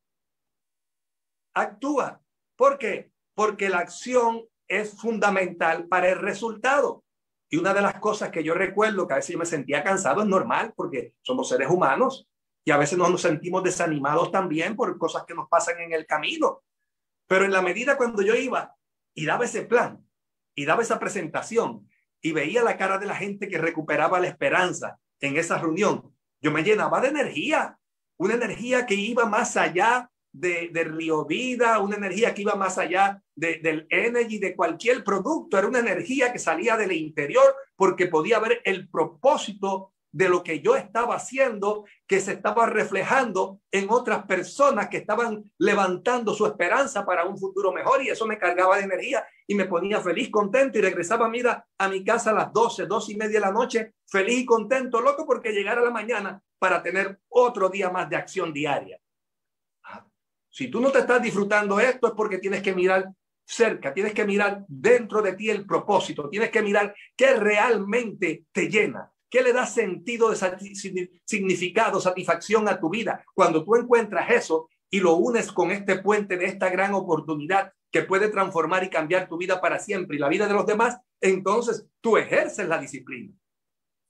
Actúa. 1.54 2.20
¿Por 2.56 2.78
qué? 2.78 3.10
Porque 3.34 3.68
la 3.68 3.78
acción 3.78 4.44
es 4.68 5.00
fundamental 5.00 5.88
para 5.88 6.08
el 6.10 6.18
resultado. 6.18 7.04
Y 7.50 7.56
una 7.56 7.72
de 7.72 7.80
las 7.80 7.98
cosas 7.98 8.30
que 8.30 8.44
yo 8.44 8.54
recuerdo 8.54 9.06
que 9.06 9.14
a 9.14 9.16
veces 9.16 9.32
yo 9.32 9.38
me 9.38 9.46
sentía 9.46 9.82
cansado 9.82 10.22
es 10.22 10.28
normal 10.28 10.74
porque 10.76 11.14
somos 11.22 11.48
seres 11.48 11.68
humanos 11.70 12.28
y 12.64 12.70
a 12.70 12.76
veces 12.76 12.98
nos 12.98 13.22
sentimos 13.22 13.62
desanimados 13.62 14.30
también 14.30 14.76
por 14.76 14.98
cosas 14.98 15.24
que 15.26 15.34
nos 15.34 15.48
pasan 15.48 15.80
en 15.80 15.92
el 15.92 16.06
camino. 16.06 16.62
Pero 17.26 17.44
en 17.44 17.52
la 17.52 17.62
medida 17.62 17.96
cuando 17.96 18.22
yo 18.22 18.34
iba 18.34 18.76
y 19.14 19.24
daba 19.24 19.46
ese 19.46 19.62
plan, 19.62 20.07
y 20.58 20.64
daba 20.64 20.82
esa 20.82 20.98
presentación 20.98 21.88
y 22.20 22.32
veía 22.32 22.64
la 22.64 22.76
cara 22.76 22.98
de 22.98 23.06
la 23.06 23.14
gente 23.14 23.48
que 23.48 23.58
recuperaba 23.58 24.18
la 24.18 24.26
esperanza 24.26 24.98
en 25.20 25.36
esa 25.36 25.56
reunión, 25.56 26.12
yo 26.40 26.50
me 26.50 26.64
llenaba 26.64 27.00
de 27.00 27.10
energía, 27.10 27.78
una 28.16 28.34
energía 28.34 28.84
que 28.84 28.96
iba 28.96 29.24
más 29.26 29.56
allá 29.56 30.10
de, 30.32 30.68
Río 30.72 31.24
Vida, 31.26 31.78
una 31.78 31.94
energía 31.94 32.34
que 32.34 32.42
iba 32.42 32.56
más 32.56 32.76
allá 32.76 33.22
de, 33.36 33.60
del 33.62 33.86
energy, 33.88 34.40
de 34.40 34.56
cualquier 34.56 35.04
producto, 35.04 35.56
era 35.58 35.68
una 35.68 35.78
energía 35.78 36.32
que 36.32 36.40
salía 36.40 36.76
del 36.76 36.90
interior 36.90 37.54
porque 37.76 38.08
podía 38.08 38.40
ver 38.40 38.60
el 38.64 38.88
propósito 38.88 39.92
de 40.10 40.28
lo 40.28 40.42
que 40.42 40.60
yo 40.60 40.74
estaba 40.74 41.16
haciendo, 41.16 41.84
que 42.06 42.20
se 42.20 42.32
estaba 42.32 42.66
reflejando 42.66 43.60
en 43.70 43.90
otras 43.90 44.24
personas 44.24 44.88
que 44.88 44.98
estaban 44.98 45.44
levantando 45.58 46.34
su 46.34 46.46
esperanza 46.46 47.04
para 47.04 47.24
un 47.24 47.38
futuro 47.38 47.72
mejor 47.72 48.02
y 48.02 48.08
eso 48.08 48.26
me 48.26 48.38
cargaba 48.38 48.78
de 48.78 48.84
energía 48.84 49.26
y 49.46 49.54
me 49.54 49.66
ponía 49.66 50.00
feliz, 50.00 50.30
contento 50.30 50.78
y 50.78 50.82
regresaba, 50.82 51.28
mira, 51.28 51.66
a 51.76 51.88
mi 51.88 52.04
casa 52.04 52.30
a 52.30 52.34
las 52.34 52.52
12, 52.52 52.86
12 52.86 53.12
y 53.12 53.16
media 53.16 53.40
de 53.40 53.46
la 53.46 53.52
noche, 53.52 53.94
feliz 54.06 54.40
y 54.40 54.46
contento, 54.46 55.00
loco, 55.00 55.26
porque 55.26 55.52
llegara 55.52 55.80
la 55.80 55.90
mañana 55.90 56.42
para 56.58 56.82
tener 56.82 57.20
otro 57.28 57.68
día 57.68 57.90
más 57.90 58.08
de 58.08 58.16
acción 58.16 58.52
diaria. 58.52 58.98
Ah, 59.84 60.06
si 60.48 60.68
tú 60.68 60.80
no 60.80 60.90
te 60.90 61.00
estás 61.00 61.22
disfrutando 61.22 61.78
esto 61.80 62.08
es 62.08 62.14
porque 62.14 62.38
tienes 62.38 62.62
que 62.62 62.74
mirar 62.74 63.10
cerca, 63.46 63.94
tienes 63.94 64.12
que 64.12 64.26
mirar 64.26 64.64
dentro 64.68 65.22
de 65.22 65.34
ti 65.34 65.48
el 65.48 65.64
propósito, 65.64 66.28
tienes 66.28 66.50
que 66.50 66.62
mirar 66.62 66.94
qué 67.16 67.34
realmente 67.34 68.44
te 68.52 68.68
llena, 68.68 69.10
¿Qué 69.30 69.42
le 69.42 69.52
da 69.52 69.66
sentido 69.66 70.32
significado, 71.24 72.00
satisfacción 72.00 72.68
a 72.68 72.80
tu 72.80 72.88
vida? 72.88 73.24
Cuando 73.34 73.64
tú 73.64 73.76
encuentras 73.76 74.30
eso 74.30 74.68
y 74.90 75.00
lo 75.00 75.14
unes 75.16 75.52
con 75.52 75.70
este 75.70 75.98
puente 75.98 76.36
de 76.36 76.46
esta 76.46 76.70
gran 76.70 76.94
oportunidad 76.94 77.72
que 77.90 78.02
puede 78.02 78.28
transformar 78.28 78.84
y 78.84 78.90
cambiar 78.90 79.28
tu 79.28 79.36
vida 79.36 79.60
para 79.60 79.78
siempre 79.78 80.16
y 80.16 80.20
la 80.20 80.28
vida 80.28 80.46
de 80.46 80.54
los 80.54 80.66
demás, 80.66 80.98
entonces 81.20 81.86
tú 82.00 82.16
ejerces 82.16 82.66
la 82.68 82.78
disciplina. 82.78 83.34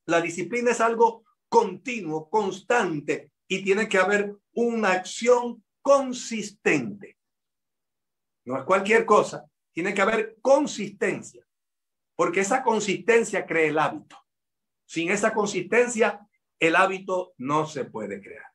La 0.06 0.20
disciplina 0.20 0.70
es 0.70 0.80
algo 0.80 1.24
continuo, 1.48 2.28
constante 2.30 3.32
y 3.48 3.64
tiene 3.64 3.88
que 3.88 3.98
haber 3.98 4.36
una 4.52 4.92
acción 4.92 5.64
consistente. 5.82 7.16
No 8.44 8.56
es 8.58 8.64
cualquier 8.64 9.04
cosa, 9.04 9.46
tiene 9.72 9.94
que 9.94 10.02
haber 10.02 10.38
consistencia, 10.40 11.46
porque 12.16 12.40
esa 12.40 12.62
consistencia 12.62 13.46
crea 13.46 13.68
el 13.68 13.78
hábito. 13.78 14.16
Sin 14.88 15.10
esa 15.10 15.34
consistencia, 15.34 16.26
el 16.58 16.74
hábito 16.74 17.34
no 17.36 17.66
se 17.66 17.84
puede 17.84 18.22
crear. 18.22 18.46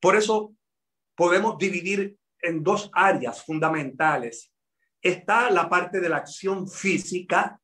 Por 0.00 0.14
eso 0.14 0.54
podemos 1.16 1.58
dividir 1.58 2.16
en 2.40 2.62
dos 2.62 2.90
áreas 2.92 3.44
fundamentales. 3.44 4.52
Está 5.02 5.50
la 5.50 5.68
parte 5.68 6.00
de 6.00 6.08
la 6.08 6.18
acción 6.18 6.68
física, 6.68 7.60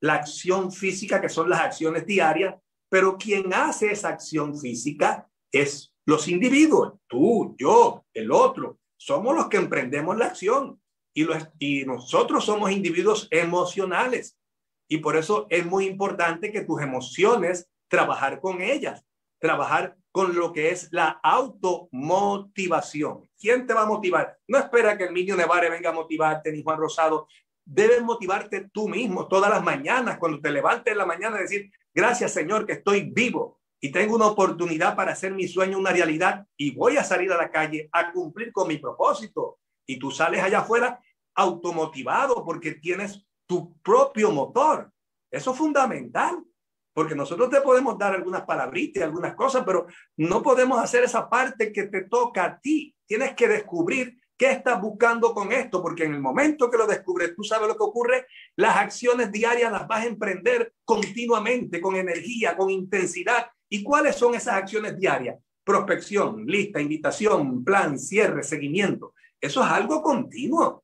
la 0.00 0.14
acción 0.14 0.70
física 0.70 1.20
que 1.20 1.28
son 1.28 1.50
las 1.50 1.60
acciones 1.60 2.06
diarias, 2.06 2.54
pero 2.88 3.18
quien 3.18 3.52
hace 3.52 3.90
esa 3.90 4.10
acción 4.10 4.56
física 4.56 5.28
es 5.50 5.92
los 6.06 6.28
individuos, 6.28 6.94
tú, 7.08 7.56
yo, 7.58 8.06
el 8.14 8.30
otro. 8.30 8.78
Somos 8.96 9.34
los 9.34 9.48
que 9.48 9.56
emprendemos 9.56 10.16
la 10.16 10.26
acción 10.26 10.80
y, 11.12 11.26
y 11.58 11.84
nosotros 11.86 12.44
somos 12.44 12.70
individuos 12.70 13.26
emocionales. 13.32 14.38
Y 14.88 14.98
por 14.98 15.16
eso 15.16 15.46
es 15.50 15.64
muy 15.64 15.86
importante 15.86 16.52
que 16.52 16.62
tus 16.62 16.82
emociones, 16.82 17.68
trabajar 17.88 18.40
con 18.40 18.60
ellas, 18.60 19.04
trabajar 19.38 19.96
con 20.12 20.34
lo 20.34 20.52
que 20.52 20.70
es 20.70 20.88
la 20.92 21.20
automotivación. 21.22 23.28
¿Quién 23.38 23.66
te 23.66 23.74
va 23.74 23.82
a 23.82 23.86
motivar? 23.86 24.38
No 24.46 24.58
espera 24.58 24.96
que 24.96 25.04
el 25.04 25.14
niño 25.14 25.36
Nevare 25.36 25.70
venga 25.70 25.90
a 25.90 25.94
motivarte, 25.94 26.52
ni 26.52 26.62
Juan 26.62 26.78
Rosado. 26.78 27.26
Debes 27.64 28.02
motivarte 28.02 28.68
tú 28.72 28.88
mismo 28.88 29.28
todas 29.28 29.50
las 29.50 29.62
mañanas, 29.62 30.18
cuando 30.18 30.40
te 30.40 30.50
levantes 30.50 30.92
en 30.92 30.98
la 30.98 31.06
mañana, 31.06 31.38
decir, 31.38 31.70
gracias 31.94 32.32
Señor 32.32 32.66
que 32.66 32.74
estoy 32.74 33.10
vivo 33.10 33.60
y 33.80 33.90
tengo 33.90 34.14
una 34.14 34.26
oportunidad 34.26 34.94
para 34.94 35.12
hacer 35.12 35.32
mi 35.32 35.48
sueño 35.48 35.76
una 35.76 35.90
realidad 35.90 36.46
y 36.56 36.72
voy 36.72 36.98
a 36.98 37.04
salir 37.04 37.32
a 37.32 37.36
la 37.36 37.50
calle 37.50 37.88
a 37.92 38.12
cumplir 38.12 38.52
con 38.52 38.68
mi 38.68 38.78
propósito. 38.78 39.58
Y 39.84 39.98
tú 39.98 40.12
sales 40.12 40.40
allá 40.40 40.60
afuera 40.60 41.00
automotivado 41.34 42.44
porque 42.44 42.72
tienes 42.72 43.26
tu 43.52 43.74
propio 43.82 44.30
motor. 44.32 44.90
Eso 45.30 45.50
es 45.50 45.58
fundamental. 45.58 46.42
Porque 46.94 47.14
nosotros 47.14 47.50
te 47.50 47.60
podemos 47.60 47.98
dar 47.98 48.14
algunas 48.14 48.42
palabritas 48.42 49.00
y 49.00 49.04
algunas 49.04 49.34
cosas, 49.34 49.62
pero 49.64 49.86
no 50.16 50.42
podemos 50.42 50.78
hacer 50.78 51.04
esa 51.04 51.28
parte 51.28 51.70
que 51.70 51.84
te 51.84 52.02
toca 52.02 52.44
a 52.44 52.60
ti. 52.60 52.94
Tienes 53.06 53.34
que 53.34 53.48
descubrir 53.48 54.18
qué 54.38 54.52
estás 54.52 54.80
buscando 54.80 55.34
con 55.34 55.52
esto, 55.52 55.82
porque 55.82 56.04
en 56.04 56.14
el 56.14 56.20
momento 56.20 56.70
que 56.70 56.78
lo 56.78 56.86
descubres, 56.86 57.34
tú 57.34 57.44
sabes 57.44 57.68
lo 57.68 57.76
que 57.76 57.84
ocurre, 57.84 58.26
las 58.56 58.76
acciones 58.76 59.30
diarias 59.30 59.70
las 59.70 59.86
vas 59.86 60.04
a 60.04 60.08
emprender 60.08 60.74
continuamente, 60.84 61.80
con 61.80 61.96
energía, 61.96 62.56
con 62.56 62.70
intensidad. 62.70 63.46
¿Y 63.68 63.82
cuáles 63.82 64.16
son 64.16 64.34
esas 64.34 64.54
acciones 64.54 64.98
diarias? 64.98 65.38
Prospección, 65.64 66.46
lista, 66.46 66.80
invitación, 66.80 67.64
plan, 67.64 67.98
cierre, 67.98 68.42
seguimiento. 68.42 69.14
Eso 69.40 69.62
es 69.62 69.70
algo 69.70 70.02
continuo. 70.02 70.81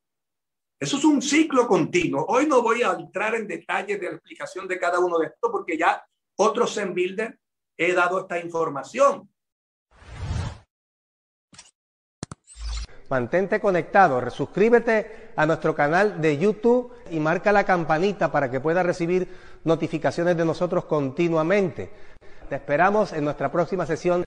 Eso 0.81 0.97
es 0.97 1.05
un 1.05 1.21
ciclo 1.21 1.67
continuo. 1.67 2.25
Hoy 2.29 2.47
no 2.47 2.62
voy 2.62 2.83
a 2.83 2.93
entrar 2.93 3.35
en 3.35 3.49
detalles 3.49 4.01
de 4.01 4.07
la 4.07 4.12
explicación 4.12 4.69
de 4.69 4.79
cada 4.79 5.01
uno 5.01 5.19
de 5.19 5.27
estos 5.27 5.51
porque 5.51 5.77
ya 5.77 6.05
otros 6.37 6.77
en 6.79 6.95
Builder 6.95 7.37
he 7.77 7.93
dado 7.93 8.21
esta 8.21 8.38
información. 8.38 9.29
Mantente 13.11 13.59
conectado, 13.59 14.31
suscríbete 14.31 15.33
a 15.35 15.47
nuestro 15.47 15.75
canal 15.75 16.21
de 16.21 16.38
YouTube 16.38 16.93
y 17.11 17.19
marca 17.19 17.51
la 17.53 17.64
campanita 17.64 18.31
para 18.31 18.51
que 18.51 18.61
puedas 18.61 18.87
recibir 18.87 19.27
notificaciones 19.64 20.37
de 20.37 20.45
nosotros 20.45 20.85
continuamente. 20.85 21.91
Te 22.49 22.55
esperamos 22.55 23.12
en 23.14 23.25
nuestra 23.25 23.51
próxima 23.51 23.85
sesión 23.87 24.25